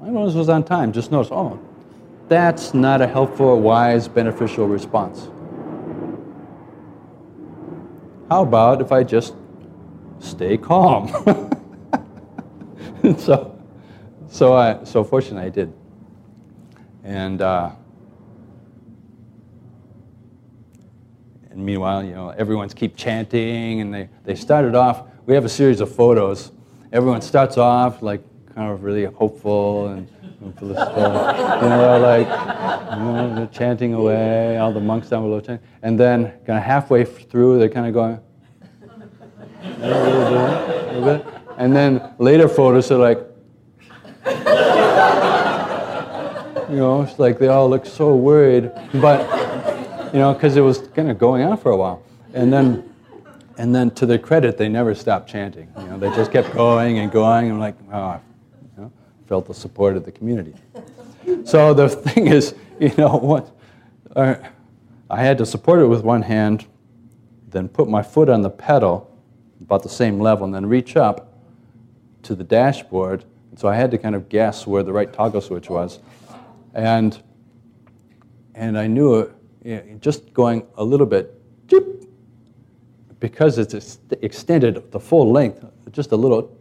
[0.00, 0.92] Mindfulness was on time.
[0.92, 1.60] Just notice, oh,
[2.28, 5.28] that's not a helpful, wise, beneficial response.
[8.28, 9.34] How about if I just
[10.18, 11.08] stay calm?
[13.18, 13.56] so,
[14.28, 15.72] so, I, so fortunately I did.
[17.04, 17.70] And, uh,
[21.56, 25.48] and meanwhile, you know, everyone's keep chanting, and they, they started off, we have a
[25.48, 26.52] series of photos.
[26.92, 28.22] Everyone starts off like
[28.54, 30.06] kind of really hopeful and,
[30.42, 35.40] and blissful, you know, like you know, they're chanting away, all the monks down below
[35.40, 35.66] chanting.
[35.82, 38.20] And then kind of halfway through, they're kind of going,
[39.62, 41.26] a little bit, a little bit.
[41.56, 43.18] And then later photos are like,
[46.68, 49.45] you know, it's like they all look so worried, but,
[50.12, 52.02] you know, because it was kind of going on for a while.
[52.34, 52.92] And then,
[53.58, 55.72] and then to their credit, they never stopped chanting.
[55.78, 57.50] You know, they just kept going and going.
[57.50, 58.20] I'm like, oh,
[59.26, 60.54] felt the support of the community.
[61.44, 63.50] So the thing is, you know, what,
[64.14, 64.36] uh,
[65.10, 66.66] I had to support it with one hand,
[67.48, 69.12] then put my foot on the pedal,
[69.60, 71.32] about the same level, and then reach up
[72.22, 73.24] to the dashboard.
[73.56, 76.00] So I had to kind of guess where the right toggle switch was.
[76.74, 77.20] And,
[78.54, 79.36] and I knew it, you know,
[80.00, 81.32] just going a little bit,
[83.20, 86.56] because it's extended the full length, just a little,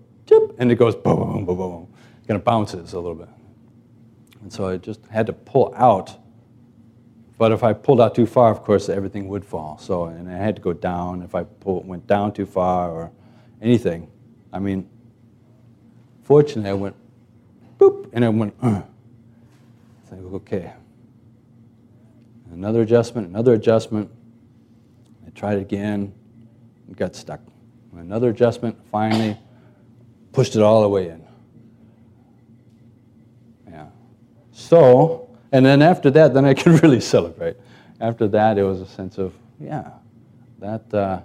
[0.57, 1.87] and it goes boom, boom, boom, boom
[2.27, 3.29] kind of bounces a little bit.
[4.41, 6.17] And so I just had to pull out.
[7.37, 9.77] But if I pulled out too far, of course, everything would fall.
[9.77, 11.21] So, and I had to go down.
[11.21, 13.11] If I pull, went down too far or
[13.61, 14.09] anything,
[14.53, 14.89] I mean,
[16.23, 16.95] fortunately, I went
[17.77, 18.81] boop, and I went, uh.
[18.81, 20.73] I think, okay.
[22.55, 24.09] Another adjustment, another adjustment.
[25.27, 26.13] I tried again,
[26.95, 27.41] got stuck.
[27.93, 29.37] Another adjustment, finally
[30.31, 31.21] pushed it all the way in.
[33.69, 33.87] Yeah.
[34.53, 37.57] So, and then after that, then I could really celebrate.
[37.99, 39.89] After that, it was a sense of, yeah,
[40.59, 41.21] that uh,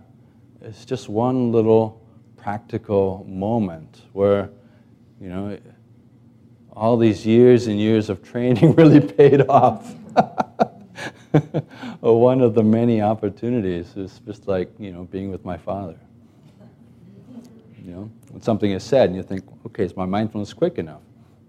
[0.62, 2.04] it's just one little
[2.36, 4.50] practical moment where,
[5.20, 5.58] you know,
[6.72, 9.94] all these years and years of training really paid off.
[12.00, 15.96] one of the many opportunities is just like, you know, being with my father.
[17.84, 21.02] You know, when something is said and you think, okay, is my mindfulness quick enough?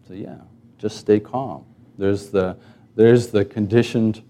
[0.08, 0.38] So yeah,
[0.78, 1.66] just stay calm.
[1.98, 2.58] There's the,
[2.96, 4.24] there's the conditioned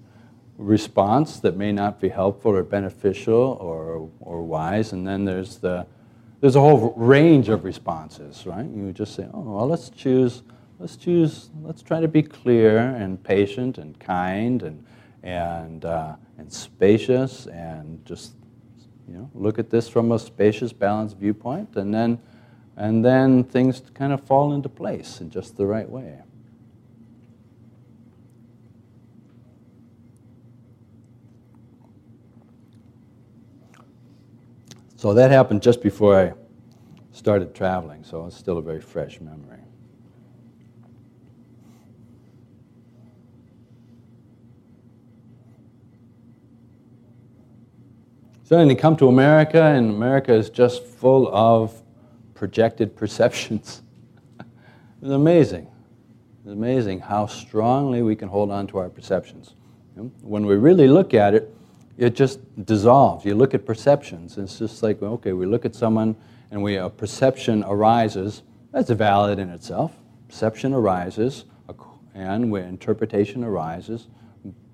[0.58, 5.86] response that may not be helpful or beneficial or, or wise, and then there's the
[6.42, 8.66] there's a whole range of responses, right?
[8.66, 10.42] You just say, oh, well, let's choose,
[10.80, 14.84] let's choose, let's try to be clear and patient and kind and
[15.24, 18.34] and uh, and spacious and just
[19.08, 22.20] you know look at this from a spacious, balanced viewpoint, and then
[22.78, 26.20] and then things kind of fall into place in just the right way.
[34.96, 36.34] So that happened just before I
[37.12, 39.61] started traveling, so it's still a very fresh memory.
[48.52, 51.82] So you come to America, and America is just full of
[52.34, 53.82] projected perceptions.
[55.02, 55.70] it's amazing.
[56.44, 59.56] It's amazing how strongly we can hold on to our perceptions.
[60.22, 61.56] When we really look at it,
[61.98, 63.24] it just dissolves.
[63.24, 66.14] You look at perceptions, it's just like, okay, we look at someone
[66.52, 68.44] and we, a perception arises.
[68.74, 69.94] That's valid in itself.
[70.28, 71.46] perception arises,
[72.14, 74.08] and when interpretation arises,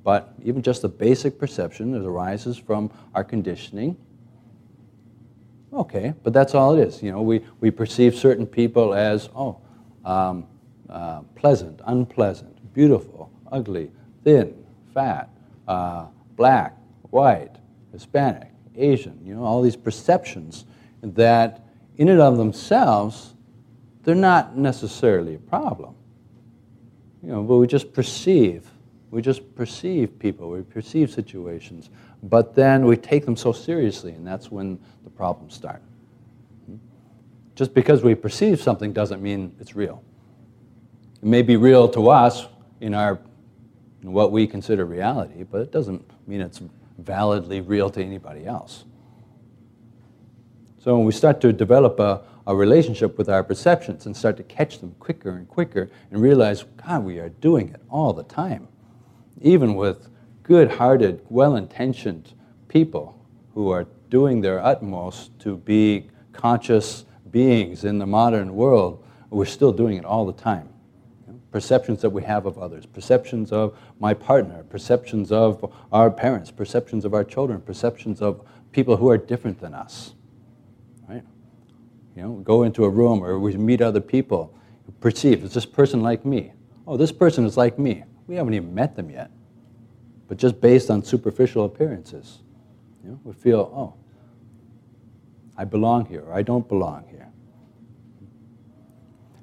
[0.07, 3.97] but even just the basic perception that arises from our conditioning.
[5.73, 7.03] Okay, but that's all it is.
[7.03, 9.59] You know, we, we perceive certain people as, oh,
[10.05, 10.47] um,
[10.89, 13.91] uh, pleasant, unpleasant, beautiful, ugly,
[14.23, 14.55] thin,
[14.93, 15.29] fat,
[15.67, 16.05] uh,
[16.37, 16.77] black,
[17.09, 17.57] white,
[17.91, 18.47] Hispanic,
[18.77, 20.63] Asian, you know, all these perceptions
[21.01, 21.65] that
[21.97, 23.33] in and of themselves,
[24.03, 25.95] they're not necessarily a problem.
[27.21, 28.71] You know, but we just perceive.
[29.09, 31.89] We just perceive people, we perceive situations,
[32.23, 35.81] but then we take them so seriously, and that's when the problems start.
[37.55, 40.03] Just because we perceive something doesn't mean it's real.
[41.21, 42.47] It may be real to us
[42.81, 43.19] in our
[44.03, 46.61] in what we consider reality, but it doesn't mean it's
[46.99, 48.85] validly real to anybody else.
[50.79, 54.43] So when we start to develop a, a relationship with our perceptions and start to
[54.43, 58.67] catch them quicker and quicker and realize, God, we are doing it all the time.
[59.41, 60.09] Even with
[60.43, 62.33] good hearted, well intentioned
[62.67, 63.19] people
[63.53, 69.71] who are doing their utmost to be conscious beings in the modern world, we're still
[69.71, 70.69] doing it all the time.
[71.51, 77.03] Perceptions that we have of others, perceptions of my partner, perceptions of our parents, perceptions
[77.05, 80.13] of our children, perceptions of people who are different than us.
[81.07, 81.23] Right?
[82.15, 84.53] You know, go into a room or we meet other people,
[84.99, 86.53] perceive, is this person like me?
[86.85, 88.03] Oh, this person is like me.
[88.28, 89.32] We haven't even met them yet.
[90.28, 92.39] But just based on superficial appearances,
[93.03, 93.93] you know, we feel, oh,
[95.57, 97.30] I belong here or I don't belong here.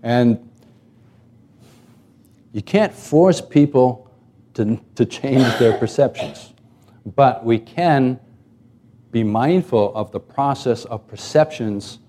[0.02, 0.50] And
[2.52, 4.10] you can't force people
[4.54, 6.52] to, to change their perceptions,
[7.06, 8.20] but we can
[9.10, 12.00] be mindful of the process of perceptions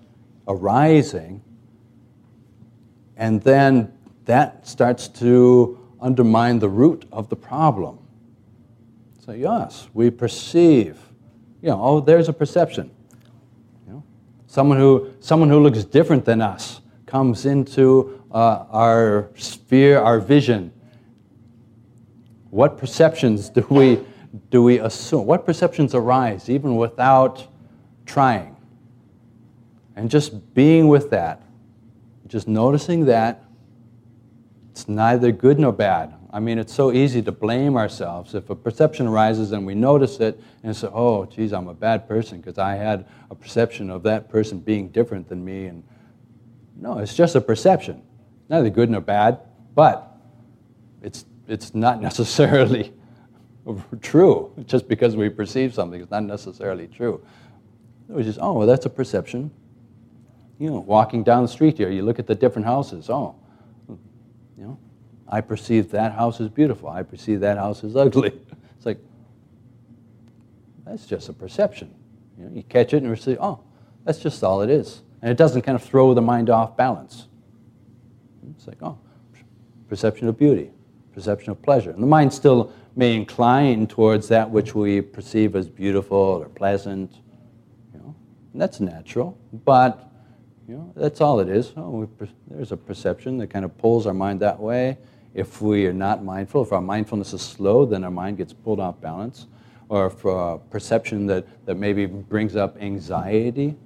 [0.46, 1.42] arising,
[3.16, 3.92] and then
[4.26, 7.98] that starts to undermine the root of the problem.
[9.24, 10.96] So, yes, we perceive,
[11.60, 12.92] you know, oh, there's a perception.
[13.86, 14.04] You know,
[14.46, 20.72] someone, who, someone who looks different than us comes into uh, our sphere, our vision.
[22.50, 23.98] What perceptions do we,
[24.50, 25.26] do we assume?
[25.26, 27.48] What perceptions arise even without
[28.06, 28.54] trying?
[29.96, 31.42] And just being with that,
[32.28, 33.42] just noticing that
[34.76, 36.12] it's neither good nor bad.
[36.30, 38.34] I mean, it's so easy to blame ourselves.
[38.34, 42.06] If a perception arises and we notice it and say, oh, geez, I'm a bad
[42.06, 45.64] person because I had a perception of that person being different than me.
[45.64, 45.82] And
[46.76, 48.02] no, it's just a perception.
[48.50, 49.38] Neither good nor bad,
[49.74, 50.14] but
[51.00, 52.92] it's, it's not necessarily
[54.02, 54.52] true.
[54.66, 57.24] Just because we perceive something, it's not necessarily true.
[58.10, 59.50] It was just, oh, well, that's a perception
[60.58, 63.10] you know, walking down the street here, you look at the different houses.
[63.10, 63.34] Oh,
[64.64, 64.78] know,
[65.28, 66.88] I perceive that house is beautiful.
[66.88, 68.32] I perceive that house is ugly.
[68.76, 68.98] It's like,
[70.84, 71.94] that's just a perception.
[72.38, 73.60] You, know, you catch it and you say, oh,
[74.04, 75.02] that's just all it is.
[75.22, 77.28] And it doesn't kind of throw the mind off balance.
[78.54, 78.98] It's like, oh,
[79.88, 80.70] perception of beauty,
[81.14, 81.90] perception of pleasure.
[81.90, 87.12] And the mind still may incline towards that which we perceive as beautiful or pleasant.
[87.92, 88.14] You know,
[88.52, 89.38] and that's natural.
[89.64, 90.05] But
[90.68, 91.72] you know, that's all it is.
[91.76, 92.08] Oh,
[92.48, 94.98] there's a perception that kind of pulls our mind that way.
[95.34, 98.80] If we are not mindful, if our mindfulness is slow, then our mind gets pulled
[98.80, 99.46] off balance.
[99.88, 103.76] Or for a uh, perception that, that maybe brings up anxiety,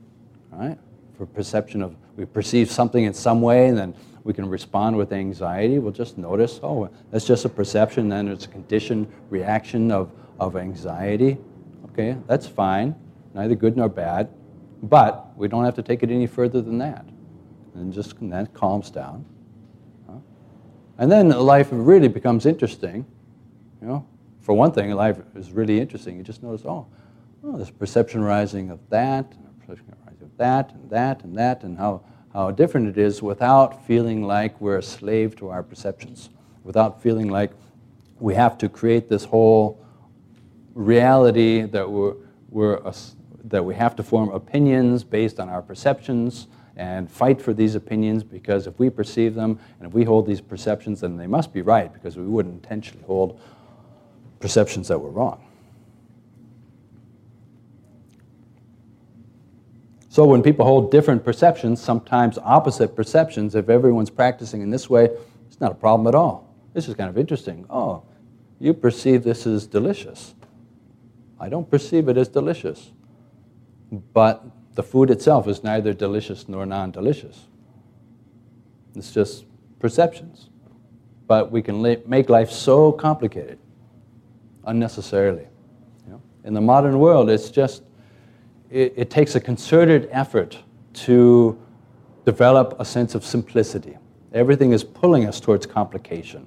[0.51, 0.79] right?
[1.19, 5.13] For perception of, we perceive something in some way and then we can respond with
[5.13, 10.11] anxiety, we'll just notice, oh, that's just a perception, then it's a conditioned reaction of,
[10.39, 11.39] of anxiety.
[11.93, 12.95] Okay, that's fine,
[13.35, 14.29] neither good nor bad.
[14.83, 17.05] But we don't have to take it any further than that.
[17.75, 19.25] And just and that calms down.
[21.01, 23.07] And then life really becomes interesting.
[23.81, 24.07] You know,
[24.43, 26.19] for one thing, life is really interesting.
[26.19, 26.87] You just notice, oh,
[27.43, 31.63] oh there's perception rising of that, and perception rising of that, and that, and that,
[31.63, 32.03] and how,
[32.35, 36.29] how different it is without feeling like we're a slave to our perceptions,
[36.65, 37.53] without feeling like
[38.19, 39.83] we have to create this whole
[40.75, 42.17] reality that we're,
[42.51, 42.95] we're a,
[43.45, 48.23] that we have to form opinions based on our perceptions and fight for these opinions
[48.23, 51.63] because if we perceive them and if we hold these perceptions, then they must be
[51.63, 53.41] right because we wouldn't intentionally hold
[54.39, 55.45] perceptions that were wrong.
[60.09, 65.11] So when people hold different perceptions, sometimes opposite perceptions, if everyone's practicing in this way,
[65.47, 66.53] it's not a problem at all.
[66.73, 67.65] This is kind of interesting.
[67.71, 68.03] Oh,
[68.59, 70.35] you perceive this as delicious.
[71.39, 72.91] I don't perceive it as delicious
[73.91, 77.47] but the food itself is neither delicious nor non delicious.
[78.95, 79.45] It's just
[79.79, 80.49] perceptions.
[81.27, 83.59] But we can make life so complicated
[84.65, 85.47] unnecessarily.
[86.07, 86.23] You know?
[86.45, 87.83] In the modern world, it's just,
[88.71, 90.59] it, it takes a concerted effort
[90.93, 91.59] to
[92.25, 93.97] develop a sense of simplicity.
[94.33, 96.47] Everything is pulling us towards complication.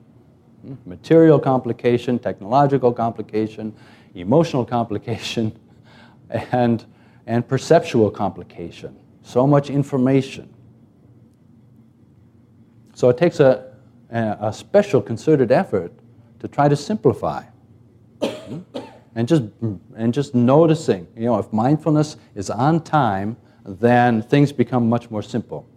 [0.65, 0.75] Hmm?
[0.85, 3.73] Material complication, technological complication,
[4.15, 5.57] emotional complication,
[6.51, 6.85] and,
[7.25, 8.95] and perceptual complication.
[9.21, 10.53] So much information.
[12.93, 13.73] So it takes a,
[14.09, 15.91] a special concerted effort
[16.39, 17.43] to try to simplify.
[18.21, 18.59] Hmm?
[19.15, 19.43] And just,
[19.95, 25.21] and just noticing, you know, if mindfulness is on time, then things become much more
[25.21, 25.67] simple.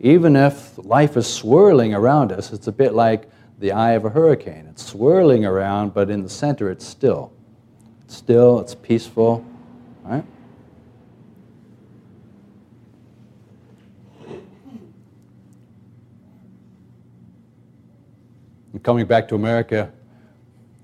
[0.00, 4.10] Even if life is swirling around us, it's a bit like the eye of a
[4.10, 4.66] hurricane.
[4.70, 7.32] It's swirling around, but in the center it's still.
[8.04, 9.44] It's still, it's peaceful,
[10.02, 10.24] right?
[18.74, 19.92] And coming back to America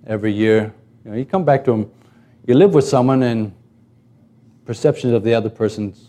[0.06, 0.72] every year,
[1.04, 1.90] you know, you come back to them,
[2.46, 3.52] you live with someone and
[4.64, 6.06] perceptions of the other person's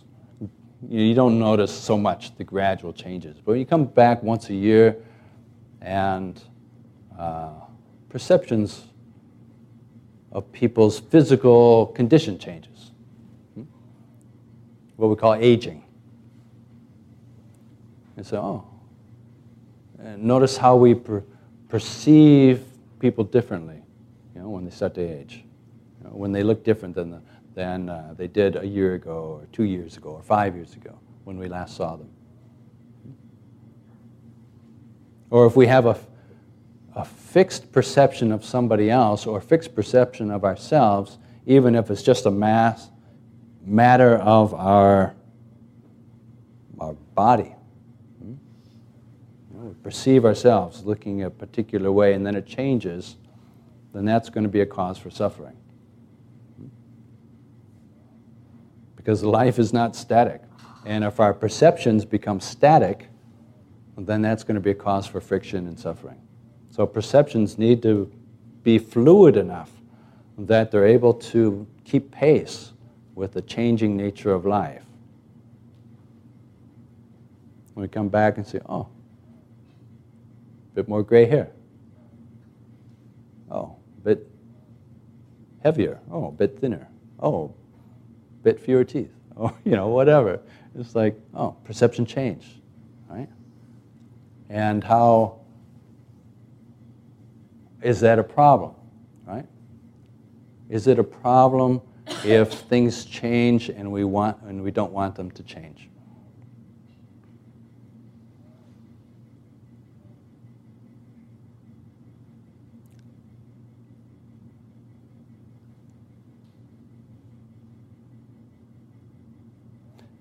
[0.87, 3.37] you don't notice so much the gradual changes.
[3.37, 4.97] But when you come back once a year
[5.81, 6.39] and
[7.17, 7.53] uh,
[8.09, 8.85] perceptions
[10.31, 12.91] of people's physical condition changes,
[13.55, 13.63] hmm?
[14.97, 15.83] what we call aging.
[18.17, 18.67] And so, oh,
[20.03, 21.23] and notice how we per
[21.71, 22.63] perceive
[22.99, 23.81] people differently,
[24.35, 25.43] you know, when they start to age,
[25.97, 27.21] you know, when they look different than the
[27.53, 30.97] than uh, they did a year ago, or two years ago, or five years ago
[31.23, 32.09] when we last saw them.
[35.29, 35.97] Or if we have a,
[36.95, 42.25] a fixed perception of somebody else or fixed perception of ourselves, even if it's just
[42.25, 42.89] a mass
[43.65, 45.15] matter of our,
[46.79, 47.55] our body.
[49.83, 53.17] Perceive ourselves looking a particular way and then it changes,
[53.93, 55.57] then that's going to be a cause for suffering.
[59.01, 60.43] because life is not static.
[60.85, 63.07] And if our perceptions become static,
[63.97, 66.21] then that's going to be a cause for friction and suffering.
[66.69, 68.11] So perceptions need to
[68.61, 69.71] be fluid enough
[70.37, 72.73] that they're able to keep pace
[73.15, 74.85] with the changing nature of life.
[77.73, 78.87] When we come back and say, oh,
[80.71, 81.51] a bit more gray hair.
[83.49, 84.27] Oh, a bit
[85.63, 85.99] heavier.
[86.09, 86.87] Oh, a bit thinner.
[87.19, 87.53] Oh,
[88.39, 90.39] a bit fewer teeth, Oh, you know, whatever.
[90.75, 92.45] It's like, oh, perception change,
[93.09, 93.29] right?
[94.49, 95.39] And how
[97.81, 98.73] is that a problem,
[99.25, 99.45] right?
[100.69, 101.81] Is it a problem
[102.23, 105.90] if things change and we want and we don't want them to change?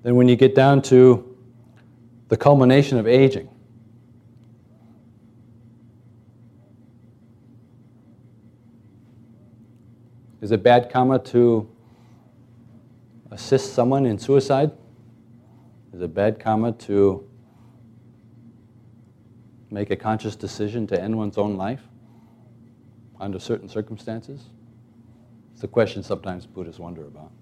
[0.03, 1.36] Then, when you get down to
[2.28, 3.48] the culmination of aging,
[10.40, 11.68] is it bad karma to
[13.30, 14.70] assist someone in suicide?
[15.92, 17.28] Is it bad karma to
[19.70, 21.82] make a conscious decision to end one's own life
[23.20, 24.46] under certain circumstances?
[25.53, 27.32] It's a question sometimes Buddhists wonder about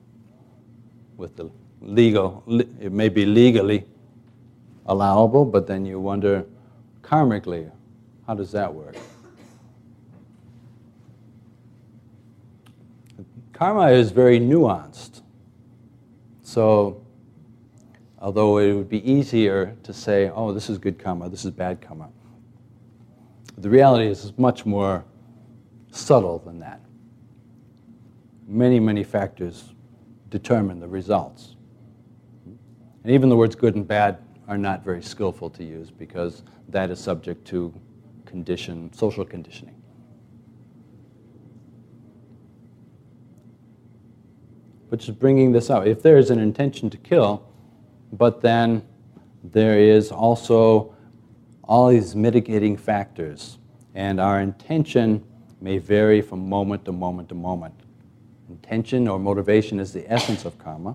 [1.16, 1.50] with the
[1.80, 2.42] legal,
[2.80, 3.84] it may be legally
[4.86, 6.44] allowable, but then you wonder
[7.02, 7.70] karmically,
[8.26, 8.96] how does that work?
[13.52, 15.22] Karma is very nuanced.
[16.42, 17.04] So,
[18.20, 21.80] although it would be easier to say, oh, this is good karma, this is bad
[21.80, 22.08] karma,
[23.56, 25.04] the reality is it's much more
[25.90, 26.80] subtle than that.
[28.46, 29.74] Many, many factors
[30.30, 31.56] determine the results.
[33.08, 36.90] And even the words good and bad are not very skillful to use because that
[36.90, 37.72] is subject to
[38.26, 39.82] condition, social conditioning.
[44.90, 47.48] But just bringing this out, if there is an intention to kill,
[48.12, 48.86] but then
[49.42, 50.94] there is also
[51.64, 53.56] all these mitigating factors,
[53.94, 55.24] and our intention
[55.62, 57.80] may vary from moment to moment to moment.
[58.50, 60.94] Intention or motivation is the essence of karma.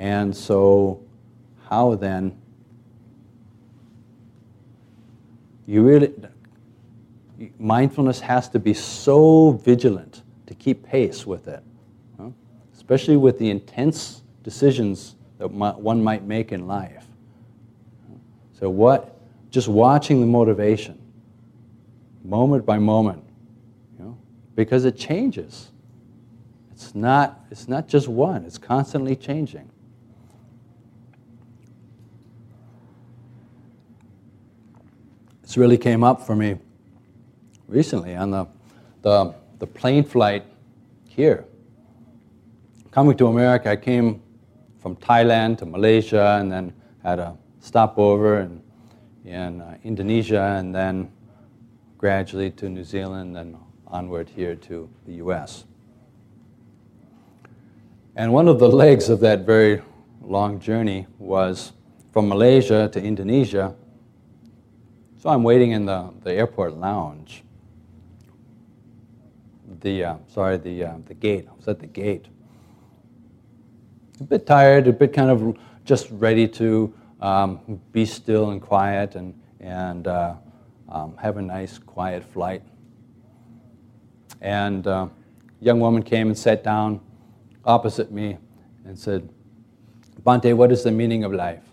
[0.00, 0.98] And so,
[1.68, 2.40] how then?
[5.66, 6.14] You really,
[7.58, 11.62] mindfulness has to be so vigilant to keep pace with it,
[12.18, 12.30] huh?
[12.74, 17.04] especially with the intense decisions that one might make in life.
[18.58, 19.20] So, what,
[19.50, 20.98] just watching the motivation,
[22.24, 23.22] moment by moment,
[23.98, 24.18] you know,
[24.56, 25.70] because it changes.
[26.72, 29.70] It's not, it's not just one, it's constantly changing.
[35.50, 36.58] This really came up for me
[37.66, 38.46] recently on the,
[39.02, 40.44] the, the plane flight
[41.08, 41.44] here.
[42.92, 44.22] Coming to America, I came
[44.78, 46.72] from Thailand to Malaysia and then
[47.02, 48.62] had a stopover in,
[49.24, 51.10] in uh, Indonesia and then
[51.98, 53.56] gradually to New Zealand and
[53.88, 55.64] onward here to the US.
[58.14, 59.82] And one of the legs of that very
[60.22, 61.72] long journey was
[62.12, 63.74] from Malaysia to Indonesia.
[65.20, 67.44] So I'm waiting in the, the airport lounge.
[69.82, 71.46] The, uh, sorry, the, uh, the gate.
[71.46, 72.24] I was at the gate.
[74.18, 79.14] A bit tired, a bit kind of just ready to um, be still and quiet
[79.14, 80.36] and, and uh,
[80.88, 82.62] um, have a nice, quiet flight.
[84.40, 85.08] And uh,
[85.60, 86.98] a young woman came and sat down
[87.66, 88.38] opposite me
[88.86, 89.28] and said,
[90.24, 91.69] "Bante, what is the meaning of life?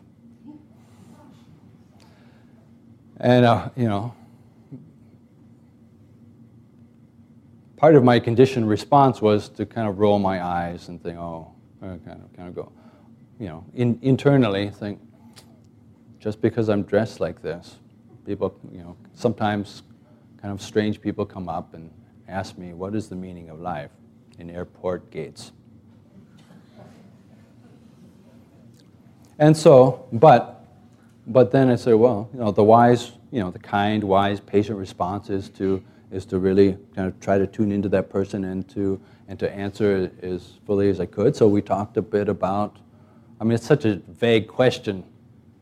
[3.19, 4.13] And, uh, you know,
[7.75, 11.51] part of my conditioned response was to kind of roll my eyes and think, oh,
[11.79, 12.71] kind of, kind of go,
[13.39, 14.99] you know, in, internally think,
[16.19, 17.77] just because I'm dressed like this,
[18.25, 19.83] people, you know, sometimes
[20.41, 21.89] kind of strange people come up and
[22.27, 23.91] ask me, what is the meaning of life
[24.37, 25.51] in airport gates?
[29.39, 30.56] And so, but,
[31.27, 34.79] but then I say, well, you know, the wise, you know, the kind, wise, patient
[34.79, 38.67] response is to, is to really kind of try to tune into that person and
[38.69, 41.35] to, and to answer as fully as I could.
[41.35, 42.77] So we talked a bit about,
[43.41, 45.03] I mean, it's such a vague question,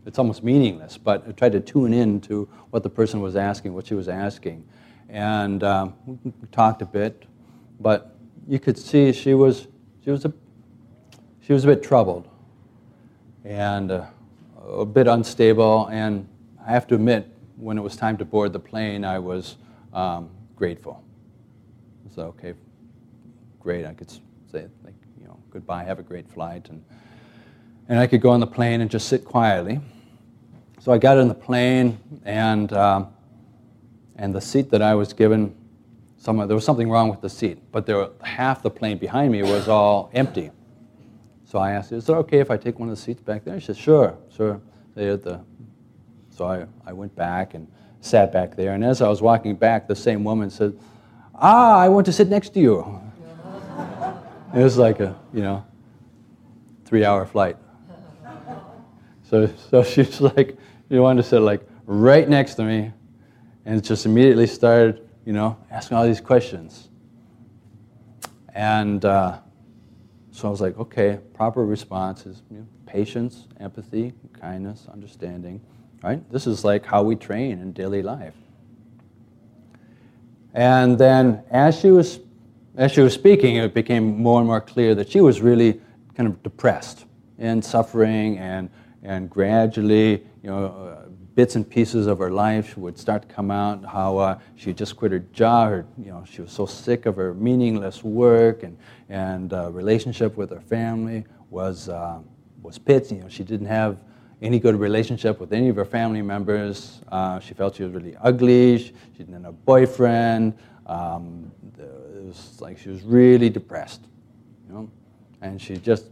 [0.05, 3.73] it's almost meaningless, but I tried to tune in to what the person was asking,
[3.73, 4.63] what she was asking.
[5.09, 7.25] And um, we talked a bit,
[7.79, 8.15] but
[8.47, 9.67] you could see she was,
[10.03, 10.33] she was, a,
[11.41, 12.29] she was a bit troubled
[13.43, 14.05] and uh,
[14.67, 15.87] a bit unstable.
[15.87, 16.27] And
[16.65, 19.57] I have to admit, when it was time to board the plane, I was
[19.93, 21.03] um, grateful.
[22.13, 22.53] So, okay,
[23.59, 23.85] great.
[23.85, 26.69] I could say, like, you know, goodbye, have a great flight.
[26.69, 26.83] And,
[27.87, 29.79] and I could go on the plane and just sit quietly.
[30.79, 33.07] So I got in the plane, and, um,
[34.17, 35.55] and the seat that I was given,
[36.25, 39.41] there was something wrong with the seat, but there, were, half the plane behind me
[39.41, 40.51] was all empty.
[41.45, 43.59] So I asked, is it okay if I take one of the seats back there?
[43.59, 44.59] She said, sure, sure.
[44.95, 45.41] They had the,
[46.31, 47.67] so I, I went back and
[48.01, 48.73] sat back there.
[48.73, 50.77] And as I was walking back, the same woman said,
[51.35, 53.01] ah, I want to sit next to you.
[54.55, 55.65] it was like a, you know,
[56.85, 57.57] three-hour flight.
[59.23, 60.57] So, so she's like,
[60.89, 62.91] you wanted to sit like right next to me
[63.65, 66.89] and just immediately started, you know, asking all these questions.
[68.53, 69.39] And uh,
[70.35, 75.61] so I was like, okay, proper response is you know, patience, empathy, kindness, understanding,
[76.03, 76.29] right?
[76.29, 78.33] This is like how we train in daily life.
[80.53, 82.19] And then as she was,
[82.75, 85.79] as she was speaking, it became more and more clear that she was really
[86.15, 87.05] kind of depressed
[87.39, 88.69] and suffering and,
[89.03, 91.04] and gradually, you know,
[91.35, 93.85] bits and pieces of her life would start to come out.
[93.85, 95.69] How uh, she just quit her job.
[95.69, 98.77] Her, you know, she was so sick of her meaningless work and
[99.09, 102.19] and uh, relationship with her family was uh,
[102.63, 103.11] was pits.
[103.11, 103.97] You know, she didn't have
[104.41, 107.01] any good relationship with any of her family members.
[107.11, 108.77] Uh, she felt she was really ugly.
[108.77, 110.57] She, she didn't have a boyfriend.
[110.85, 114.01] Um, it was like she was really depressed.
[114.67, 114.91] You know,
[115.41, 116.07] and she just,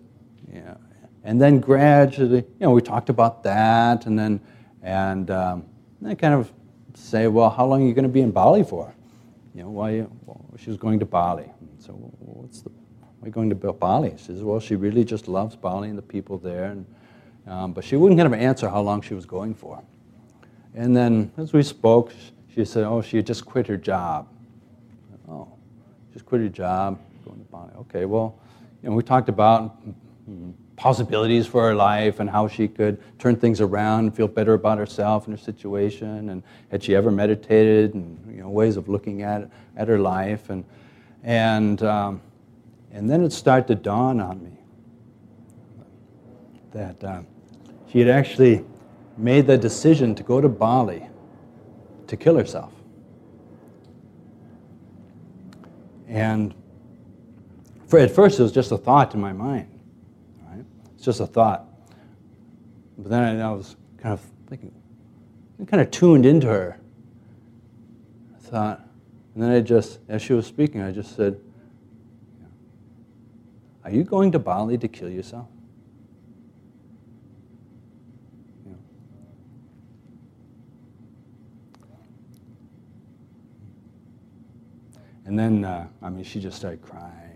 [0.52, 0.78] you know,
[1.24, 4.42] and then gradually, you know, we talked about that, and then
[4.84, 5.66] and um,
[6.04, 6.52] kind of
[6.94, 8.94] say, well, how long are you going to be in Bali for?
[9.56, 10.06] You know, why?
[10.26, 11.50] Well, she was going to Bali.
[11.80, 12.72] So what's the?
[13.20, 14.14] Why going to Bali?
[14.18, 16.86] She says, well, she really just loves Bali and the people there, and
[17.48, 19.82] um, but she wouldn't kind of answer how long she was going for.
[20.76, 22.12] And then as we spoke,
[22.54, 24.28] she said, oh, she just quit her job.
[25.30, 25.48] Oh,
[26.12, 27.72] just quit her job, going to Bali.
[27.80, 28.40] Okay, well,
[28.82, 29.78] you know, we talked about
[30.84, 34.78] possibilities for her life and how she could turn things around and feel better about
[34.78, 39.22] herself and her situation and had she ever meditated and you know ways of looking
[39.22, 40.50] at at her life.
[40.50, 40.66] And
[41.24, 42.22] and um,
[42.92, 44.58] and then it started to dawn on me
[46.74, 47.22] that uh,
[47.90, 48.66] she had actually
[49.16, 51.08] made the decision to go to Bali
[52.08, 52.74] to kill herself.
[56.10, 56.54] And
[57.88, 59.73] for at first it was just a thought in my mind
[61.04, 61.68] it's just a thought.
[62.97, 64.74] But then I was kind of thinking,
[65.62, 66.80] I kind of tuned into her.
[68.34, 68.88] I thought,
[69.34, 71.41] and then I just, as she was speaking, I just said,
[73.84, 75.47] Are you going to Bali to kill yourself?
[85.26, 87.34] And then, uh, I mean, she just started crying.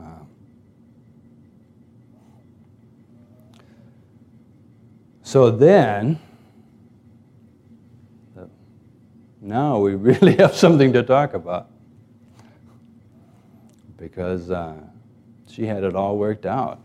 [0.00, 0.26] Um,
[5.30, 6.18] so then,
[8.36, 8.46] uh,
[9.40, 11.70] now we really have something to talk about
[13.96, 14.74] because uh,
[15.46, 16.80] she had it all worked out.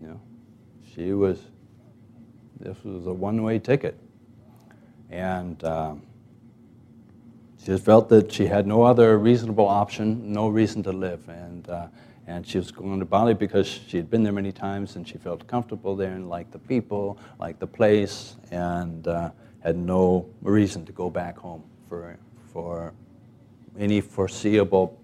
[0.00, 0.20] You know,
[0.94, 1.38] she was
[2.60, 3.98] this was a one-way ticket.
[5.10, 6.02] And um,
[7.58, 11.28] she just felt that she had no other reasonable option, no reason to live.
[11.28, 11.88] And, uh,
[12.26, 15.18] and she was going to Bali because she had been there many times and she
[15.18, 20.84] felt comfortable there and liked the people, liked the place, and uh, had no reason
[20.86, 22.16] to go back home for,
[22.52, 22.92] for
[23.78, 24.98] any foreseeable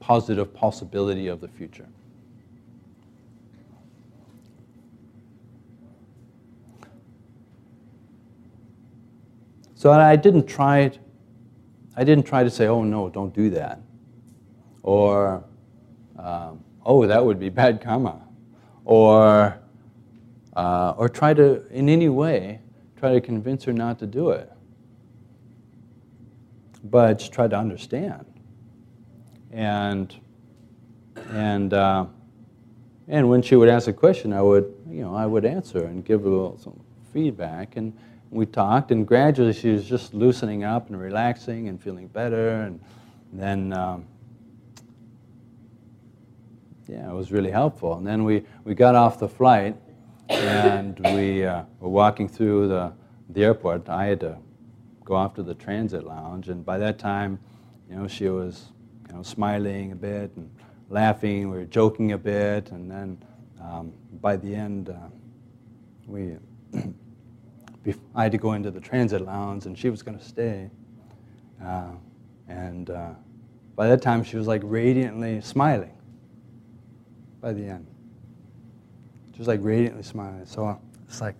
[0.00, 1.88] positive possibility of the future.
[9.74, 10.90] So I didn't try
[11.98, 13.80] I didn't try to say, oh no, don't do that.
[14.84, 15.42] Or,
[16.18, 18.20] um, oh, that would be bad karma.
[18.84, 19.58] Or,
[20.56, 22.60] uh, or try to, in any way,
[22.96, 24.50] try to convince her not to do it.
[26.84, 28.26] But just try to understand.
[29.52, 30.14] And,
[31.30, 32.06] and, uh,
[33.08, 36.04] and when she would ask a question, I would, you know, I would answer and
[36.04, 36.80] give her some
[37.12, 37.76] feedback.
[37.76, 37.92] And,
[38.30, 42.62] we talked, and gradually she was just loosening up and relaxing and feeling better.
[42.62, 42.80] And
[43.32, 44.06] then, um,
[46.88, 47.98] yeah, it was really helpful.
[47.98, 49.76] And then we, we got off the flight,
[50.30, 52.92] and we uh, were walking through the,
[53.28, 53.88] the airport.
[53.88, 54.38] I had to
[55.04, 57.38] go off to the transit lounge, and by that time,
[57.90, 58.70] you know, she was
[59.08, 60.50] you know, smiling a bit and
[60.88, 61.50] laughing.
[61.50, 63.22] We were joking a bit, and then
[63.62, 64.94] um, by the end, uh,
[66.06, 66.36] we
[68.14, 70.70] I had to go into the transit lounge, and she was going to stay.
[71.62, 71.92] Uh,
[72.48, 73.10] and uh,
[73.76, 75.97] by that time, she was like radiantly smiling.
[77.40, 77.86] By the end,
[79.32, 80.44] she was like radiantly smiling.
[80.46, 80.76] So uh,
[81.06, 81.36] it's like,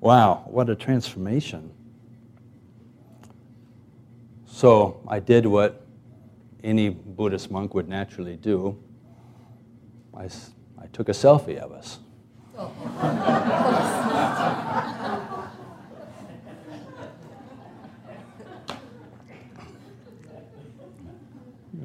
[0.00, 1.70] wow, what a transformation.
[4.46, 5.84] So I did what
[6.64, 8.78] any Buddhist monk would naturally do.
[10.16, 10.24] I,
[10.80, 11.98] I took a selfie of us.
[12.60, 13.08] Oh.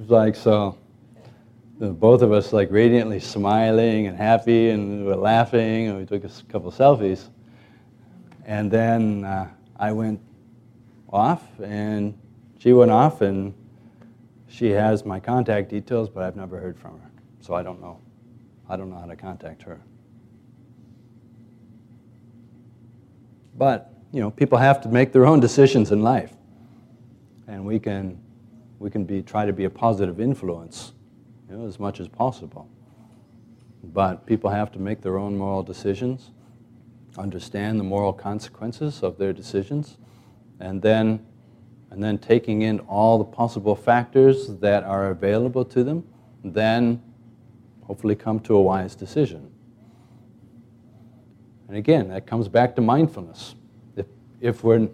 [0.04, 0.78] was like so
[1.80, 6.24] both of us like radiantly smiling and happy and we were laughing and we took
[6.24, 7.30] a couple selfies.
[8.46, 9.50] And then uh,
[9.80, 10.20] i went
[11.10, 12.18] off and
[12.60, 13.54] she went off and
[14.48, 17.12] she has my contact details but i've never heard from her.
[17.42, 18.00] So i don't know.
[18.70, 19.82] I don't know how to contact her.
[23.56, 26.34] But you know people have to make their own decisions in life.
[27.48, 28.20] And we can
[28.80, 30.92] we can be, try to be a positive influence
[31.54, 32.68] you know, as much as possible.
[33.84, 36.32] But people have to make their own moral decisions,
[37.16, 39.98] understand the moral consequences of their decisions,
[40.60, 41.24] and then,
[41.92, 46.08] and then taking in all the possible factors that are available to them,
[46.44, 47.00] then
[47.84, 49.52] hopefully come to a wise decision.
[51.68, 53.54] And again, that comes back to mindfulness.
[53.96, 54.08] If,
[54.42, 54.90] if, we're,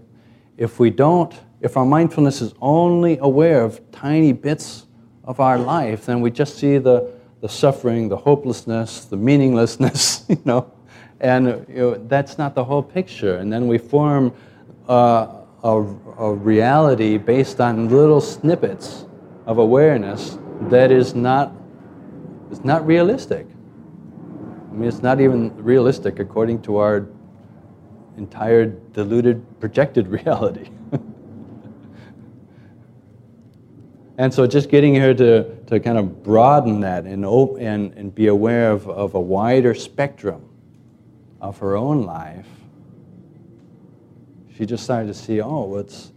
[0.57, 4.85] if we don't if our mindfulness is only aware of tiny bits
[5.29, 7.07] of our life, then we just see the,
[7.41, 10.71] the suffering, the hopelessness, the meaninglessness, you know,
[11.19, 13.37] and you know, that's not the whole picture.
[13.37, 14.33] And then we form
[14.89, 15.27] uh,
[15.63, 15.85] a,
[16.17, 19.05] a reality based on little snippets
[19.45, 21.53] of awareness that is not,
[22.49, 23.45] is not realistic.
[24.71, 27.07] I mean, it's not even realistic according to our
[28.17, 30.71] entire deluded, projected reality.
[34.19, 38.27] And so just getting her to, to kind of broaden that and, and, and be
[38.27, 40.43] aware of, of a wider spectrum
[41.39, 42.45] of her own life,
[44.57, 46.11] she just started to see, oh, it's,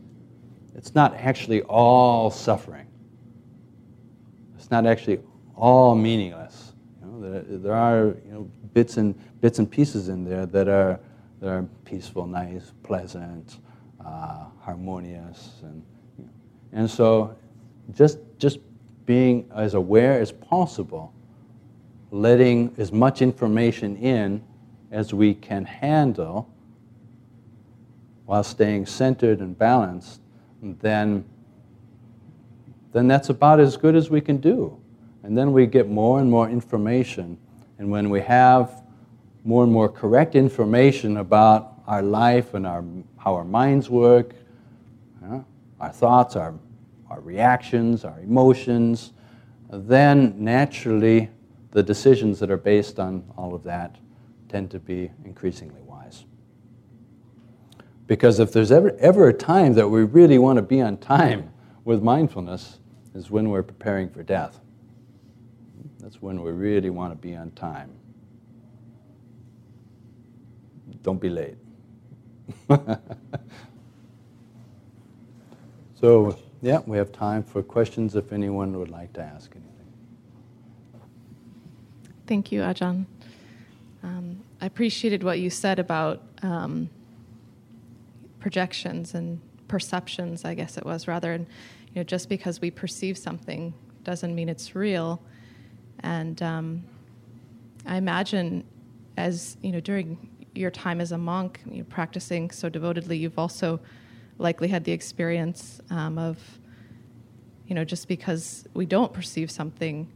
[0.74, 2.88] it's not actually all suffering.
[4.56, 5.20] It's not actually
[5.54, 6.72] all meaningless.
[7.00, 10.66] You know, there, there are you know, bits, and, bits and pieces in there that
[10.66, 10.98] are,
[11.38, 13.58] that are peaceful, nice, pleasant,
[14.04, 15.52] uh, harmonious.
[15.62, 15.84] And,
[16.72, 17.36] and so
[17.94, 18.58] just, just
[19.06, 21.12] being as aware as possible
[22.12, 24.42] letting as much information in
[24.90, 26.48] as we can handle
[28.26, 30.20] while staying centered and balanced,
[30.62, 31.24] then,
[32.92, 34.78] then that's about as good as we can do.
[35.22, 37.38] And then we get more and more information.
[37.78, 38.82] And when we have
[39.44, 42.84] more and more correct information about our life and our,
[43.16, 44.34] how our minds work,
[45.80, 46.54] our thoughts, our,
[47.12, 49.12] our reactions, our emotions,
[49.70, 51.28] then naturally
[51.72, 53.96] the decisions that are based on all of that
[54.48, 56.24] tend to be increasingly wise.
[58.06, 61.52] Because if there's ever, ever a time that we really want to be on time
[61.84, 62.78] with mindfulness,
[63.14, 64.58] is when we're preparing for death.
[66.00, 67.90] That's when we really want to be on time.
[71.02, 71.58] Don't be late.
[76.00, 79.72] so, yeah, we have time for questions if anyone would like to ask anything.
[82.26, 83.06] Thank you, Ajahn.
[84.04, 86.88] Um, I appreciated what you said about um,
[88.38, 91.32] projections and perceptions, I guess it was, rather.
[91.32, 91.46] And,
[91.88, 95.20] you know, just because we perceive something doesn't mean it's real.
[96.00, 96.84] And um,
[97.86, 98.64] I imagine,
[99.16, 103.38] as you know, during your time as a monk, you know, practicing so devotedly, you've
[103.38, 103.80] also
[104.42, 106.38] likely had the experience um, of,
[107.66, 110.10] you know, just because we don't perceive something,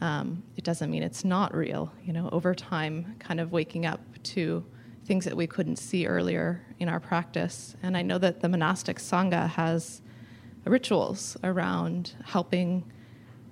[0.00, 1.92] um, it doesn't mean it's not real.
[2.04, 4.00] You know, over time, kind of waking up
[4.34, 4.64] to
[5.04, 7.76] things that we couldn't see earlier in our practice.
[7.82, 10.02] And I know that the monastic sangha has
[10.64, 12.84] rituals around helping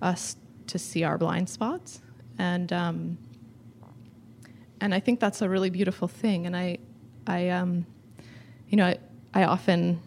[0.02, 0.36] us
[0.66, 2.00] to see our blind spots,
[2.38, 3.18] and um,
[4.80, 6.44] and I think that's a really beautiful thing.
[6.44, 6.78] And I,
[7.26, 7.86] I, um,
[8.68, 8.94] you know,
[9.34, 10.00] I, often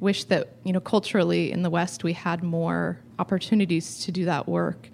[0.00, 4.48] wish that you know culturally in the West we had more opportunities to do that
[4.48, 4.88] work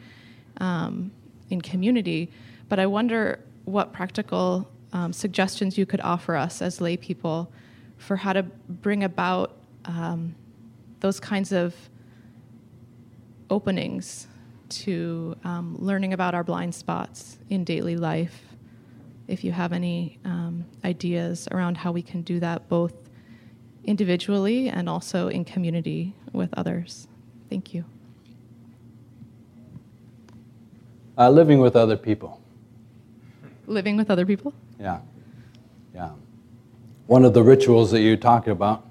[0.59, 1.13] um,
[1.51, 2.31] in community.
[2.69, 7.51] But I wonder what practical um, suggestions you could offer us as lay people
[7.97, 10.35] for how to bring about um,
[11.01, 11.75] those kinds of
[13.51, 14.27] openings
[14.69, 18.43] to um, learning about our blind spots in daily life.
[19.29, 22.95] If you have any um, ideas around how we can do that both
[23.85, 27.07] individually and also in community with others.
[27.49, 27.85] Thank you.
[31.17, 32.41] Uh, living with other people.
[33.67, 34.53] Living with other people?
[34.81, 35.01] Yeah.
[35.95, 36.11] Yeah.
[37.07, 38.87] One of the rituals that you're talking about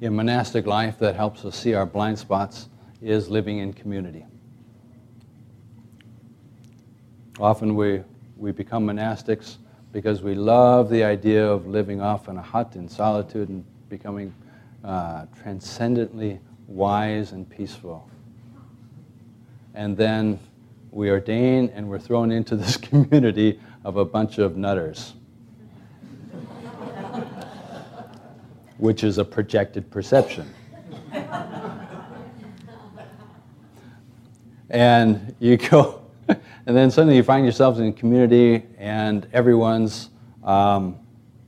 [0.00, 2.68] in monastic life that helps us see our blind spots
[3.00, 4.26] is living in community.
[7.40, 8.02] Often we,
[8.36, 9.56] we become monastics
[9.92, 14.34] because we love the idea of living off in a hut in solitude and becoming
[14.84, 18.08] uh, transcendently wise and peaceful.
[19.74, 20.38] And then
[20.90, 25.14] we ordain and we're thrown into this community of a bunch of nutters,
[28.78, 30.52] which is a projected perception.
[34.70, 40.10] and you go, and then suddenly you find yourselves in a community and everyone's
[40.42, 40.98] um,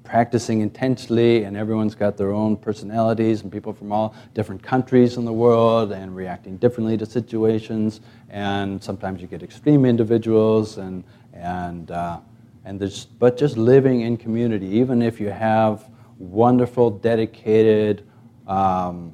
[0.06, 5.24] practicing intensely and everyone's got their own personalities and people from all different countries in
[5.24, 8.00] the world and reacting differently to situations
[8.30, 11.04] and sometimes you get extreme individuals and,
[11.34, 12.18] and, uh,
[12.64, 18.06] and there's, but just living in community even if you have wonderful dedicated
[18.46, 19.12] um,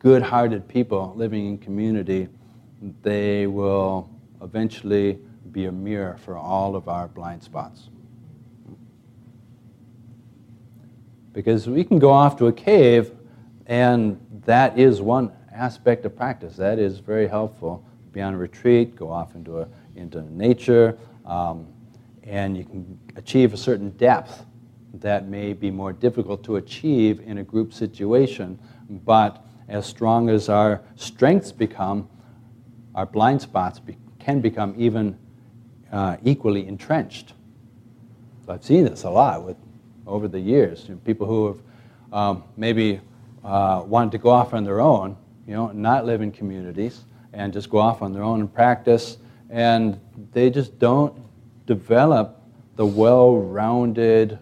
[0.00, 2.28] good-hearted people living in community
[3.02, 4.10] they will
[4.42, 5.18] eventually
[5.52, 7.88] be a mirror for all of our blind spots.
[11.34, 13.10] Because we can go off to a cave,
[13.66, 16.56] and that is one aspect of practice.
[16.56, 17.84] That is very helpful.
[18.12, 21.66] Be on a retreat, go off into, a, into nature, um,
[22.22, 24.46] and you can achieve a certain depth
[24.94, 28.58] that may be more difficult to achieve in a group situation.
[28.88, 32.08] But as strong as our strengths become,
[32.94, 35.18] our blind spots be, can become even
[35.90, 37.32] uh, equally entrenched.
[38.46, 39.56] So I've seen this a lot with,
[40.06, 40.88] over the years.
[41.04, 41.58] People who have
[42.12, 43.00] um, maybe
[43.44, 47.52] uh, wanted to go off on their own, you know, not live in communities, and
[47.52, 49.18] just go off on their own and practice,
[49.50, 50.00] and
[50.32, 51.14] they just don't
[51.66, 52.40] develop
[52.76, 54.38] the well-rounded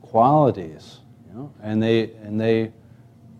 [0.00, 2.72] qualities, you know, and they and they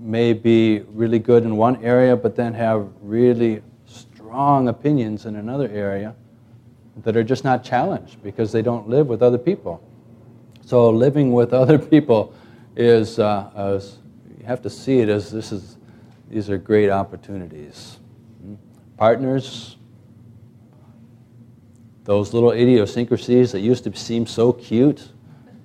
[0.00, 5.68] may be really good in one area, but then have really strong opinions in another
[5.68, 6.14] area
[7.02, 9.82] that are just not challenged because they don't live with other people.
[10.68, 12.34] So living with other people
[12.76, 13.96] is, uh, as,
[14.38, 15.78] you have to see it as this is,
[16.28, 17.96] these are great opportunities.
[18.42, 18.56] Hmm?
[18.98, 19.78] Partners,
[22.04, 25.08] those little idiosyncrasies that used to seem so cute,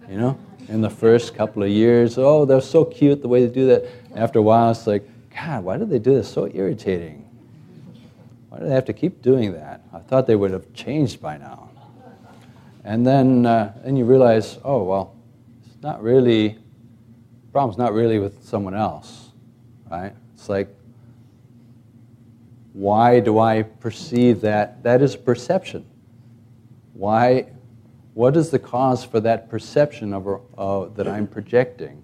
[0.07, 0.39] you know,
[0.69, 2.17] in the first couple of years.
[2.17, 3.83] Oh, they're so cute the way they do that.
[4.15, 6.31] After a while, it's like, God, why do they do this?
[6.31, 7.29] So irritating.
[8.47, 9.81] Why do they have to keep doing that?
[9.91, 11.71] I thought they would have changed by now.
[12.83, 15.15] And then, uh, then you realize, oh, well,
[15.65, 19.29] it's not really, the problem's not really with someone else,
[19.89, 20.13] right?
[20.33, 20.67] It's like,
[22.73, 24.83] why do I perceive that?
[24.83, 25.85] That is perception.
[26.93, 27.47] Why,
[28.13, 32.03] what is the cause for that perception of, uh, that I'm projecting?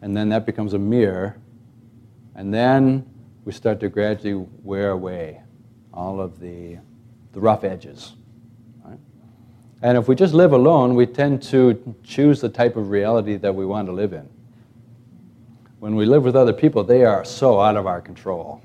[0.00, 1.36] And then that becomes a mirror.
[2.34, 3.04] And then
[3.44, 5.42] we start to gradually wear away
[5.92, 6.78] all of the,
[7.32, 8.14] the rough edges.
[9.82, 13.54] And if we just live alone, we tend to choose the type of reality that
[13.54, 14.28] we want to live in.
[15.80, 18.62] When we live with other people, they are so out of our control.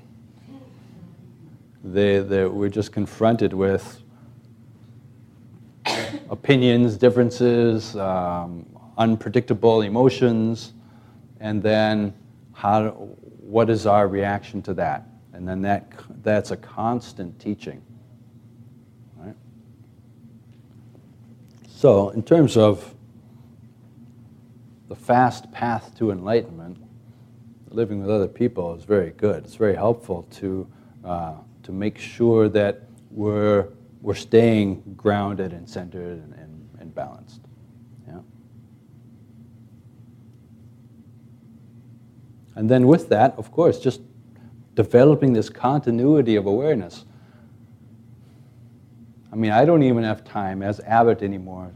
[1.84, 4.00] They, they, we're just confronted with
[6.30, 8.64] opinions, differences, um,
[8.96, 10.72] unpredictable emotions,
[11.40, 12.14] and then
[12.54, 15.06] how, what is our reaction to that?
[15.34, 15.92] And then that,
[16.22, 17.82] that's a constant teaching.
[21.82, 22.94] So, in terms of
[24.88, 26.78] the fast path to enlightenment,
[27.70, 29.42] living with other people is very good.
[29.42, 30.68] It's very helpful to,
[31.04, 33.66] uh, to make sure that we're,
[34.00, 37.40] we're staying grounded and centered and, and, and balanced.
[38.06, 38.20] Yeah?
[42.54, 44.02] And then with that, of course, just
[44.76, 47.06] developing this continuity of awareness.
[49.32, 51.72] I mean, I don't even have time as abbot anymore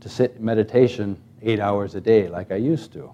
[0.00, 3.12] to sit in meditation eight hours a day like I used to.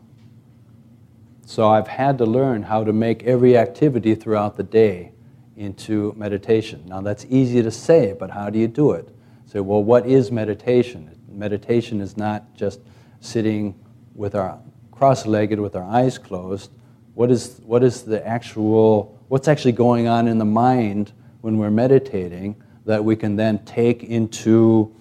[1.47, 5.13] So I've had to learn how to make every activity throughout the day
[5.57, 6.85] into meditation.
[6.87, 9.09] Now that's easy to say, but how do you do it?
[9.47, 11.11] Say, well, what is meditation?
[11.29, 12.81] Meditation is not just
[13.21, 13.75] sitting
[14.15, 14.59] with our
[14.93, 16.71] cross-legged with our eyes closed
[17.15, 21.71] what is, what is the actual, what's actually going on in the mind when we're
[21.71, 24.95] meditating that we can then take into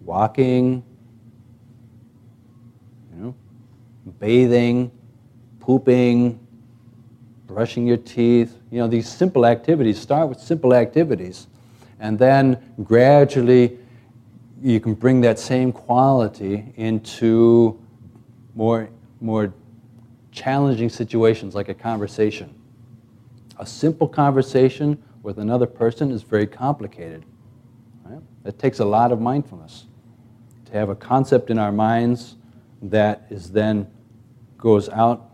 [0.00, 0.84] walking,
[3.12, 3.34] you know,
[4.20, 4.90] bathing,
[5.60, 6.38] pooping,
[7.46, 8.56] brushing your teeth.
[8.70, 11.46] You know, these simple activities, start with simple activities.
[11.98, 13.78] And then gradually
[14.62, 17.80] you can bring that same quality into
[18.54, 18.88] more,
[19.20, 19.52] more
[20.32, 22.54] challenging situations like a conversation.
[23.58, 27.24] A simple conversation with another person is very complicated.
[28.04, 28.20] Right?
[28.44, 29.86] It takes a lot of mindfulness
[30.66, 32.36] to have a concept in our minds
[32.82, 33.90] that is then
[34.58, 35.30] goes out.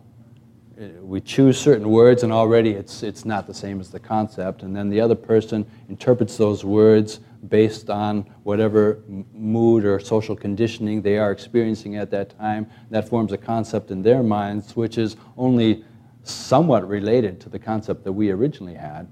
[1.03, 4.63] We choose certain words, and already it's, it's not the same as the concept.
[4.63, 7.19] And then the other person interprets those words
[7.49, 9.03] based on whatever
[9.35, 12.71] mood or social conditioning they are experiencing at that time.
[12.91, 15.85] That forms a concept in their minds, which is only
[16.23, 19.09] somewhat related to the concept that we originally had.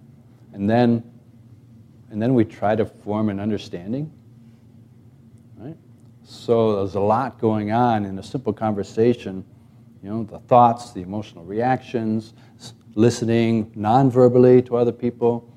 [0.53, 1.03] And then,
[2.11, 4.13] and then we try to form an understanding.
[5.57, 5.77] Right?
[6.25, 9.45] So there's a lot going on in a simple conversation.
[10.03, 12.35] You know, the thoughts, the emotional reactions,
[12.95, 15.53] listening non-verbally to other people.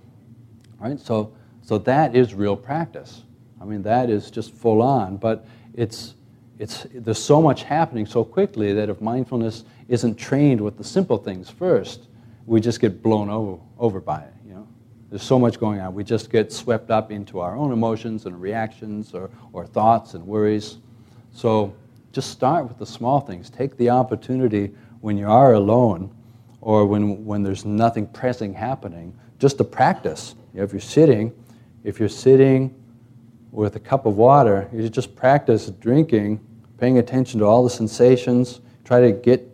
[0.80, 1.00] Right?
[1.00, 3.24] So so that is real practice.
[3.62, 6.16] I mean, that is just full on, but it's,
[6.58, 11.18] it's, there's so much happening so quickly that if mindfulness isn't trained with the simple
[11.18, 12.08] things first,
[12.46, 14.34] we just get blown over, over by it.
[15.12, 15.94] There's so much going on.
[15.94, 20.26] We just get swept up into our own emotions and reactions or, or thoughts and
[20.26, 20.78] worries.
[21.34, 21.76] So
[22.14, 23.50] just start with the small things.
[23.50, 26.16] Take the opportunity when you are alone
[26.62, 30.36] or when, when there's nothing pressing happening, just to practice.
[30.54, 31.34] If you're sitting,
[31.84, 32.74] if you're sitting
[33.52, 36.40] with a cup of water, you just practice drinking,
[36.78, 39.46] paying attention to all the sensations, try to get,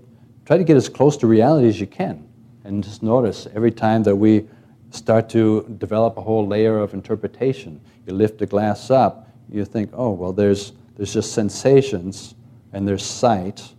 [0.45, 2.27] try to get as close to reality as you can.
[2.63, 4.47] And just notice every time that we
[4.91, 9.89] start to develop a whole layer of interpretation, you lift the glass up, you think,
[9.93, 12.35] oh, well, there's, there's just sensations,
[12.73, 13.73] and there's sight,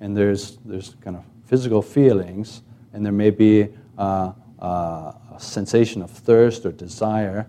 [0.00, 6.02] and there's, there's kind of physical feelings, and there may be uh, uh, a sensation
[6.02, 7.46] of thirst or desire,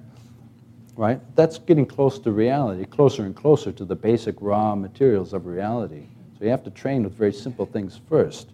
[0.95, 1.19] right?
[1.35, 6.03] That's getting close to reality, closer and closer to the basic raw materials of reality.
[6.37, 8.49] So you have to train with very simple things first.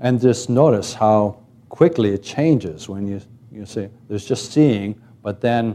[0.00, 1.41] And just notice how
[1.72, 3.18] quickly it changes when you,
[3.50, 5.74] you say, there's just seeing, but then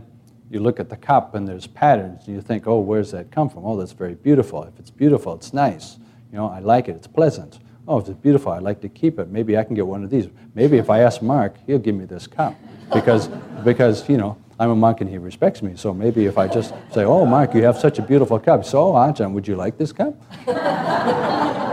[0.52, 3.50] you look at the cup and there's patterns, and you think, oh, where's that come
[3.50, 3.66] from?
[3.66, 4.64] Oh, that's very beautiful.
[4.64, 5.98] If it's beautiful, it's nice.
[6.32, 7.58] You know, I like it, it's pleasant.
[7.88, 9.30] Oh, if it's beautiful, I'd like to keep it.
[9.30, 10.30] Maybe I can get one of these.
[10.54, 12.54] Maybe if I ask Mark, he'll give me this cup.
[12.94, 13.28] Because,
[13.66, 15.76] because you know, I'm a monk and he respects me.
[15.78, 18.94] So maybe if I just say, "Oh, Mark, you have such a beautiful cup," so
[18.94, 20.16] Ajahn, would you like this cup?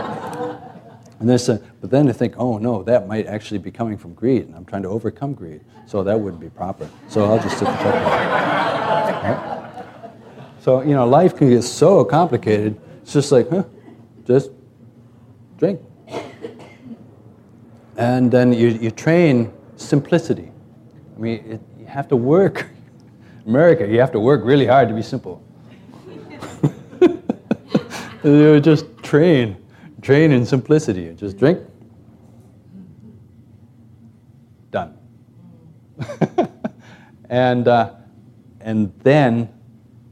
[1.29, 4.55] and but then to think, "Oh no, that might actually be coming from greed, and
[4.55, 7.73] I'm trying to overcome greed, so that wouldn't be proper." So I'll just sit the
[7.73, 8.45] cup
[9.25, 9.83] right?
[10.59, 12.79] So you know, life can get so complicated.
[13.01, 13.63] It's just like, huh,
[14.25, 14.51] just
[15.57, 15.81] drink.
[17.97, 20.51] And then you, you train simplicity.
[21.15, 22.67] I mean, it, you have to work.
[23.45, 25.41] America, you have to work really hard to be simple.
[28.23, 29.55] you just train,
[30.05, 31.07] train in simplicity.
[31.07, 31.59] and Just drink.
[34.69, 34.95] Done.
[37.29, 37.95] and, uh,
[38.61, 39.49] and then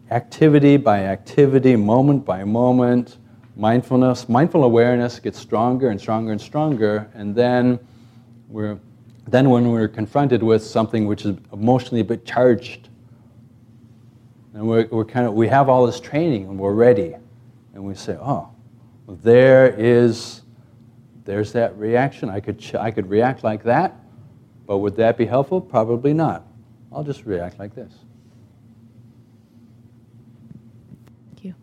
[0.09, 3.17] activity by activity, moment by moment,
[3.55, 7.79] mindfulness, mindful awareness gets stronger and stronger and stronger, and then
[8.49, 8.79] we're
[9.27, 12.89] then when we're confronted with something which is emotionally a bit charged,
[14.53, 17.15] and we're, we're kind of we have all this training and we're ready,
[17.73, 18.52] and we say, oh,
[19.07, 20.41] there is
[21.25, 22.29] there's that reaction.
[22.29, 23.95] I could I could react like that,
[24.65, 25.61] but would that be helpful?
[25.61, 26.45] Probably not.
[26.91, 27.91] I'll just react like this.
[31.29, 31.55] Thank you.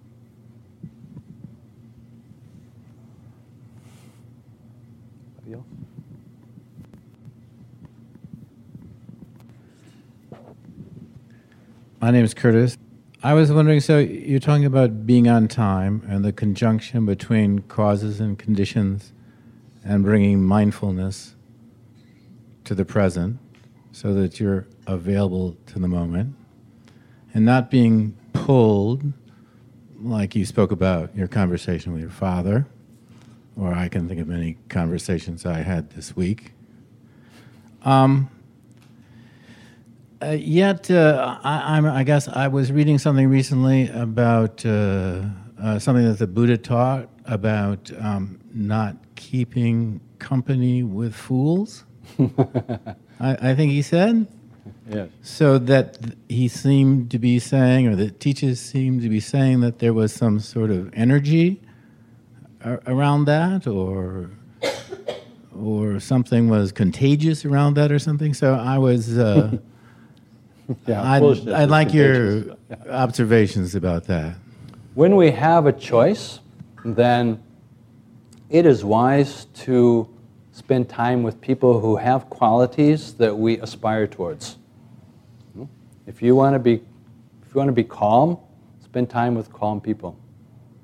[5.37, 5.65] Fabio?
[12.01, 12.77] My name is Curtis.
[13.23, 18.19] I was wondering so you're talking about being on time and the conjunction between causes
[18.19, 19.13] and conditions
[19.85, 21.35] and bringing mindfulness
[22.65, 23.39] to the present
[23.93, 26.35] so that you're available to the moment
[27.35, 29.13] and not being pulled
[30.01, 32.67] like you spoke about your conversation with your father
[33.55, 36.53] or I can think of many conversations I had this week.
[37.83, 38.31] Um,
[40.23, 45.23] uh, yet, uh, I, I, guess I was reading something recently about uh,
[45.59, 51.85] uh something that the Buddha taught about um, not keeping company with fools.
[53.19, 54.27] I, I, think he said.
[54.91, 55.09] Yes.
[55.23, 55.99] So that
[56.29, 60.13] he seemed to be saying, or the teachers seemed to be saying, that there was
[60.13, 61.63] some sort of energy
[62.87, 64.31] around that, or
[65.57, 68.35] or something was contagious around that, or something.
[68.35, 69.17] So I was.
[70.87, 72.57] Yeah, I'd, I'd like your
[72.89, 74.37] observations about that.
[74.95, 76.41] When we have a choice,
[76.85, 77.43] then
[78.49, 80.09] it is wise to
[80.53, 84.57] spend time with people who have qualities that we aspire towards.
[86.07, 88.39] If you want to be, if you want to be calm,
[88.83, 90.19] spend time with calm people.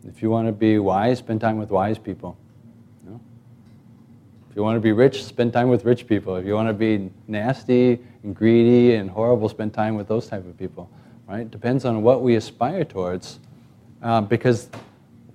[0.07, 2.39] If you want to be wise, spend time with wise people.
[4.57, 6.37] If you want to be rich, spend time with rich people.
[6.37, 10.47] If you want to be nasty and greedy and horrible, spend time with those type
[10.47, 10.89] of people.
[11.29, 11.51] Right?
[11.51, 13.39] Depends on what we aspire towards,
[14.03, 14.71] uh, because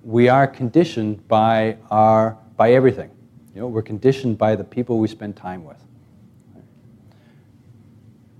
[0.02, 3.10] we are conditioned by our by everything.
[3.54, 5.80] You know, we're conditioned by the people we spend time with.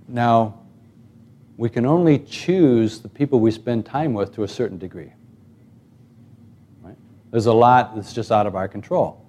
[0.09, 0.59] Now,
[1.55, 5.13] we can only choose the people we spend time with to a certain degree.
[6.81, 6.97] Right?
[7.31, 9.22] There's a lot that's just out of our control.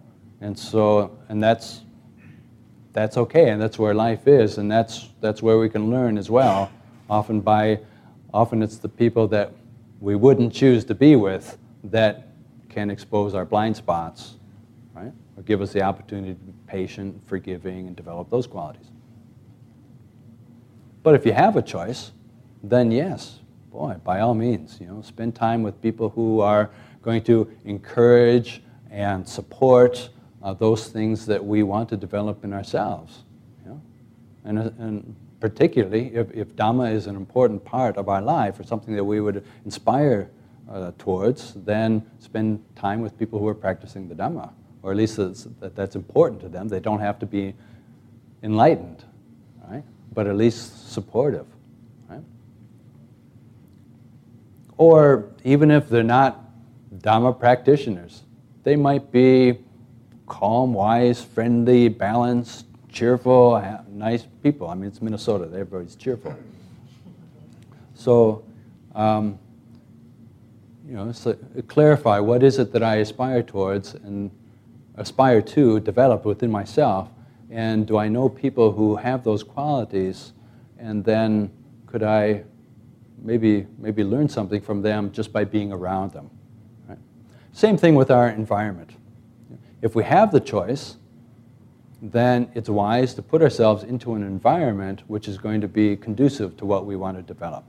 [0.45, 1.81] And so, and that's,
[2.93, 6.29] that's okay, and that's where life is, and that's, that's where we can learn as
[6.29, 6.71] well.
[7.09, 7.81] Often by,
[8.35, 9.55] often it's the people that
[10.01, 12.29] we wouldn't choose to be with that
[12.69, 14.35] can expose our blind spots,
[14.93, 15.13] right?
[15.39, 18.91] Or give us the opportunity to be patient, forgiving, and develop those qualities.
[21.03, 22.13] But if you have a choice,
[22.63, 23.39] then yes,
[23.73, 28.63] boy, by all means, you know, spend time with people who are going to encourage
[28.91, 30.11] and support
[30.45, 33.25] uh, those things that we want to develop in ourselves.
[34.45, 38.63] And, uh, and particularly if, if Dhamma is an important part of our life or
[38.65, 40.31] something that we would inspire
[40.71, 44.53] uh, towards, then spend time with people who are practicing the Dhamma,
[44.83, 46.69] or at least that that's important to them.
[46.69, 47.55] They don't have to be
[48.43, 49.03] enlightened,
[49.69, 49.83] right?
[50.13, 51.47] but at least supportive.
[52.09, 52.23] Right?
[54.77, 56.41] Or even if they're not
[56.99, 58.23] Dhamma practitioners,
[58.63, 59.59] they might be
[60.27, 64.69] calm, wise, friendly, balanced, cheerful, nice people.
[64.69, 66.35] I mean, it's Minnesota, everybody's cheerful.
[67.95, 68.45] So,
[68.95, 69.39] um,
[70.87, 71.37] you know, so
[71.69, 74.31] clarify what is it that I aspire towards and
[74.97, 77.09] aspire to develop within myself,
[77.51, 80.33] and do I know people who have those qualities,
[80.79, 81.51] and then
[81.87, 82.45] could I
[83.23, 86.31] maybe maybe learn something from them just by being around them.
[86.87, 86.99] Right?
[87.53, 88.91] Same thing with our environment
[89.85, 90.97] if we have the choice,
[92.01, 96.57] then it's wise to put ourselves into an environment which is going to be conducive
[96.57, 97.67] to what we want to develop.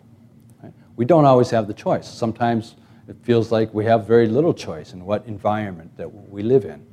[0.64, 0.72] Right?
[0.96, 2.08] We don't always have the choice.
[2.08, 2.78] Sometimes
[3.10, 6.86] it feels like we have very little choice in what environment that we live in.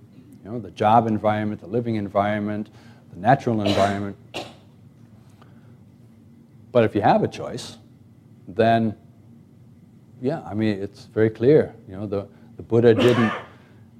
[0.44, 2.70] You know, the job environment, the living environment,
[3.10, 4.16] the natural environment.
[6.72, 7.78] But if you have a choice,
[8.48, 8.96] then
[10.20, 11.76] yeah, I mean it's very clear.
[11.88, 12.26] You know, the,
[12.56, 13.32] the Buddha didn't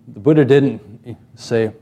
[0.09, 1.73] the Buddha didn't say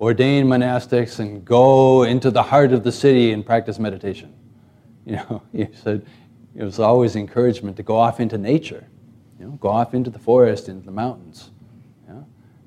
[0.00, 4.32] ordain monastics and go into the heart of the city and practice meditation.
[5.06, 6.04] You know, he said
[6.54, 8.86] it was always encouragement to go off into nature,
[9.38, 11.50] you know, go off into the forest, into the mountains,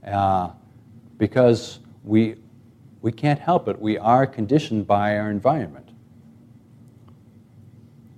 [0.05, 0.51] uh,
[1.17, 2.35] because we,
[3.01, 3.79] we can't help it.
[3.79, 5.89] We are conditioned by our environment.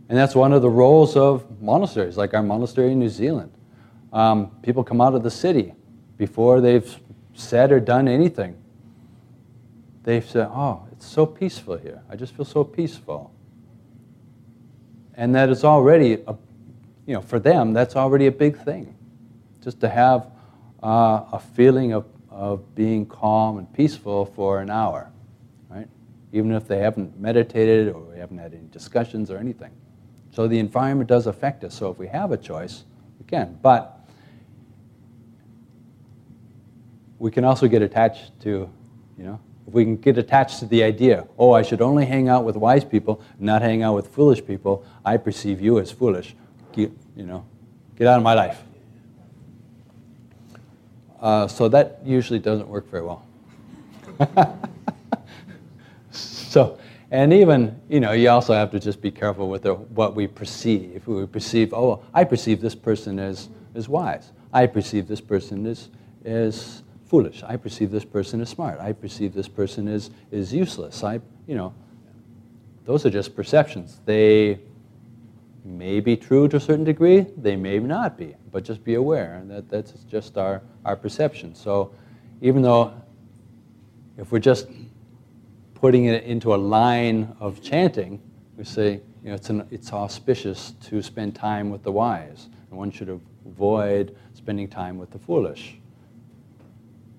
[0.08, 3.52] And that's one of the roles of monasteries, like our monastery in New Zealand.
[4.12, 5.74] Um, people come out of the city
[6.18, 7.00] before they've
[7.34, 8.58] said or done anything.
[10.04, 12.02] They've said, Oh, it's so peaceful here.
[12.10, 13.34] I just feel so peaceful
[15.20, 16.36] and that is already, a,
[17.06, 18.96] you know, for them, that's already a big thing.
[19.62, 20.32] Just to have
[20.82, 25.12] uh, a feeling of, of being calm and peaceful for an hour,
[25.68, 25.90] right?
[26.32, 29.72] Even if they haven't meditated or we haven't had any discussions or anything.
[30.32, 31.76] So the environment does affect us.
[31.76, 32.86] So if we have a choice,
[33.20, 33.60] we can.
[33.62, 33.99] But
[37.20, 38.70] we can also get attached to,
[39.18, 42.28] you know, if we can get attached to the idea, oh, I should only hang
[42.28, 46.36] out with wise people, not hang out with foolish people, I perceive you as foolish.
[46.72, 47.46] Get, you know,
[47.96, 48.64] get out of my life.
[51.20, 53.26] Uh, so that usually doesn't work very well.
[56.12, 56.80] so,
[57.12, 60.26] and even, you know, you also have to just be careful with the, what we
[60.26, 60.96] perceive.
[60.96, 64.32] If we perceive, oh, I perceive this person as, as wise.
[64.54, 65.90] I perceive this person as,
[66.24, 67.44] as foolish.
[67.44, 68.80] I perceive this person as smart.
[68.80, 71.04] I perceive this person as, as useless.
[71.04, 71.74] I, you know,
[72.86, 74.00] those are just perceptions.
[74.06, 74.60] They
[75.66, 79.42] may be true to a certain degree, they may not be, but just be aware
[79.46, 81.54] that that's just our, our perception.
[81.54, 81.94] So
[82.42, 82.94] even though
[84.18, 84.68] if we're just
[85.76, 88.22] putting it into a line of chanting,
[88.58, 92.78] we say, you know, it's, an, it's auspicious to spend time with the wise, and
[92.78, 95.79] one should avoid spending time with the foolish.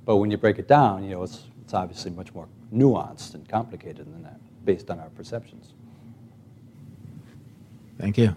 [0.05, 3.49] But when you break it down, you know, it's, it's obviously much more nuanced and
[3.49, 5.73] complicated than that, based on our perceptions.
[7.99, 8.35] Thank you.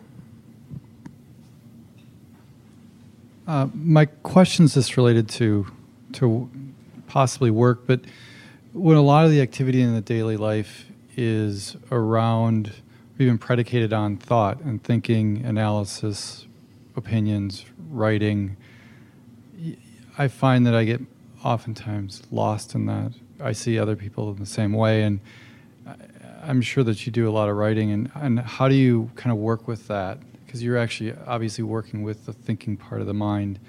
[3.48, 5.68] Uh, my question is just related to
[6.14, 6.49] to
[7.07, 8.02] possibly work, but
[8.72, 10.85] when a lot of the activity in the daily life
[11.15, 12.72] is around,
[13.19, 16.45] even predicated on thought and thinking, analysis,
[16.95, 18.57] opinions, writing,
[20.18, 21.02] I find that I get
[21.44, 23.14] oftentimes lost in that.
[23.40, 25.20] I see other people in the same way, and
[26.44, 27.91] I'm sure that you do a lot of writing.
[27.91, 30.20] And, and how do you kind of work with that?
[30.45, 33.60] Because you're actually obviously working with the thinking part of the mind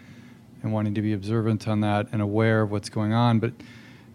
[0.62, 3.38] and wanting to be observant on that and aware of what's going on.
[3.38, 3.52] But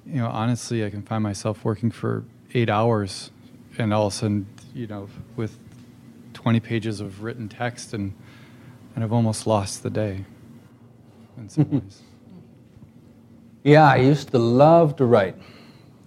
[0.06, 2.23] you know, honestly, I can find myself working for
[2.53, 3.31] eight hours,
[3.77, 5.57] and all of a sudden, you know, with
[6.34, 8.14] 20 pages of written text, and
[8.95, 10.26] and I've almost lost the day
[11.38, 12.02] in some ways.
[13.64, 15.36] Yeah, I used to love to write,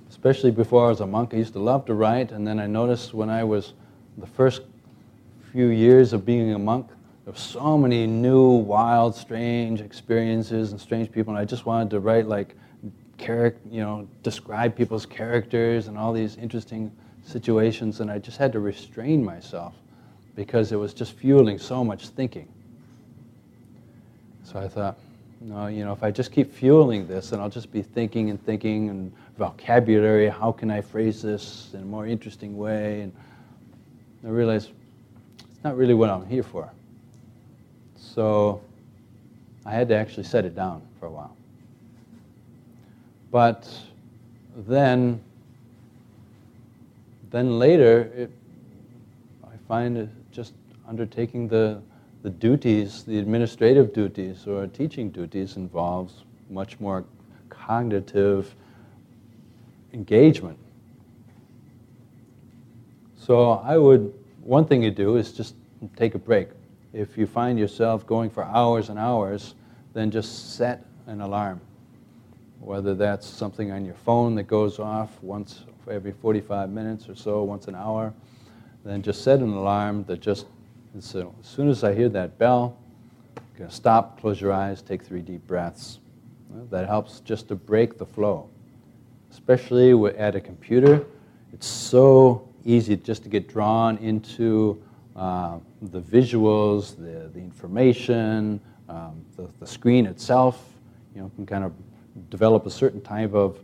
[0.08, 1.34] especially before I was a monk.
[1.34, 3.74] I used to love to write, and then I noticed when I was
[4.16, 4.62] the first
[5.52, 6.88] few years of being a monk,
[7.24, 11.90] there were so many new, wild, strange experiences and strange people, and I just wanted
[11.90, 12.56] to write like,
[13.18, 16.90] charac- you know, describe people's characters and all these interesting
[17.22, 19.74] situations, and I just had to restrain myself
[20.36, 22.48] because it was just fueling so much thinking.
[24.42, 24.96] So I thought,
[25.44, 28.42] no, you know, if I just keep fueling this, and I'll just be thinking and
[28.44, 33.02] thinking and vocabulary, how can I phrase this in a more interesting way?
[33.02, 33.12] And
[34.24, 34.68] I realize
[35.38, 36.70] it's not really what I'm here for.
[37.96, 38.60] So
[39.66, 41.36] I had to actually set it down for a while.
[43.30, 43.68] But
[44.54, 45.20] then,
[47.30, 48.30] then later, it,
[49.44, 50.52] I find just
[50.86, 51.80] undertaking the
[52.22, 57.04] the duties, the administrative duties or teaching duties involves much more
[57.48, 58.54] cognitive
[59.92, 60.58] engagement.
[63.16, 64.12] So I would,
[64.42, 65.54] one thing you do is just
[65.96, 66.48] take a break.
[66.92, 69.54] If you find yourself going for hours and hours,
[69.92, 71.60] then just set an alarm.
[72.60, 77.42] Whether that's something on your phone that goes off once every 45 minutes or so,
[77.42, 78.14] once an hour,
[78.84, 80.46] then just set an alarm that just
[80.94, 82.76] and so as soon as I hear that bell,
[83.36, 85.98] you're going to stop, close your eyes, take three deep breaths.
[86.70, 88.48] That helps just to break the flow.
[89.30, 91.04] especially at a computer.
[91.54, 94.82] It's so easy just to get drawn into
[95.16, 100.68] uh, the visuals, the, the information, um, the, the screen itself.
[101.14, 101.72] You know, can kind of
[102.30, 103.58] develop a certain type of,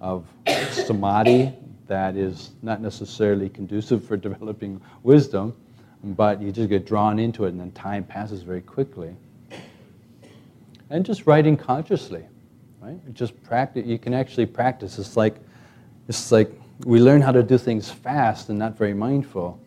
[0.00, 0.26] of
[0.70, 1.52] samadhi
[1.86, 5.54] that is not necessarily conducive for developing wisdom,
[6.02, 9.14] but you just get drawn into it and then time passes very quickly.
[10.90, 12.24] And just writing consciously,
[12.80, 12.98] right?
[13.14, 13.86] Just practice.
[13.86, 14.98] You can actually practice.
[14.98, 15.36] It's like,
[16.08, 16.52] it's like
[16.84, 19.58] we learn how to do things fast and not very mindful,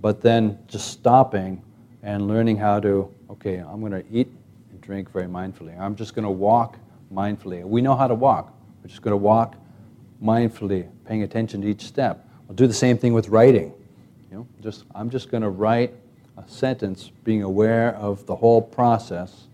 [0.00, 1.62] but then just stopping
[2.02, 4.28] and learning how to, okay, I'm going to eat
[4.70, 5.78] and drink very mindfully.
[5.78, 6.78] I'm just going to walk
[7.14, 7.62] mindfully.
[7.64, 8.52] We know how to walk.
[8.82, 9.54] We're just going to walk
[10.22, 12.26] mindfully, paying attention to each step.
[12.48, 13.72] We'll do the same thing with writing.
[14.32, 15.92] You know, just I'm just going to write
[16.38, 19.44] a sentence, being aware of the whole process,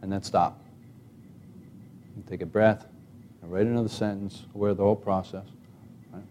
[0.00, 0.58] and then stop.
[2.16, 2.86] And take a breath,
[3.42, 5.44] and write another sentence, aware of the whole process.
[6.14, 6.22] Right?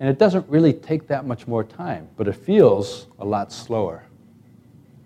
[0.00, 4.02] And it doesn't really take that much more time, but it feels a lot slower.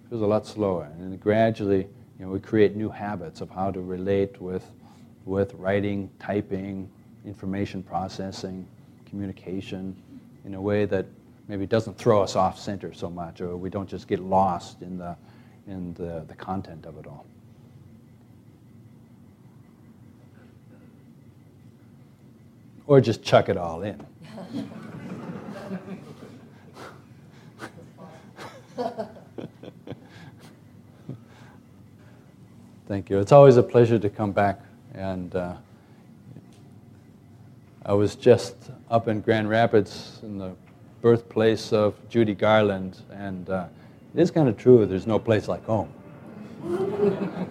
[0.07, 1.89] It feels a lot slower, and gradually,
[2.19, 4.65] you know, we create new habits of how to relate with
[5.27, 6.89] with writing, typing,
[7.27, 8.67] information processing,
[9.05, 9.95] communication
[10.45, 11.07] in a way that
[11.49, 14.97] maybe doesn't throw us off center so much, or we don't just get lost in
[14.99, 15.17] the,
[15.67, 17.27] in the, the content of it all.
[22.87, 24.05] Or just chuck it all in.
[32.87, 33.19] Thank you.
[33.21, 34.61] It's always a pleasure to come back
[34.95, 35.55] and uh,
[37.85, 38.55] I was just
[38.91, 40.55] up in Grand Rapids in the
[41.01, 43.67] birthplace of Judy Garland, and uh,
[44.15, 45.91] it is kind of true, there's no place like home.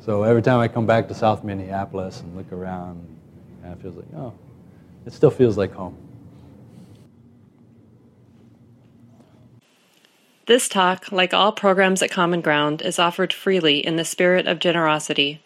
[0.00, 3.06] so every time I come back to South Minneapolis and look around,
[3.64, 4.32] it feels like, oh,
[5.06, 5.96] it still feels like home.
[10.46, 14.58] This talk, like all programs at Common Ground, is offered freely in the spirit of
[14.58, 15.42] generosity.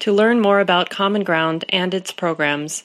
[0.00, 2.84] To learn more about Common Ground and its programs,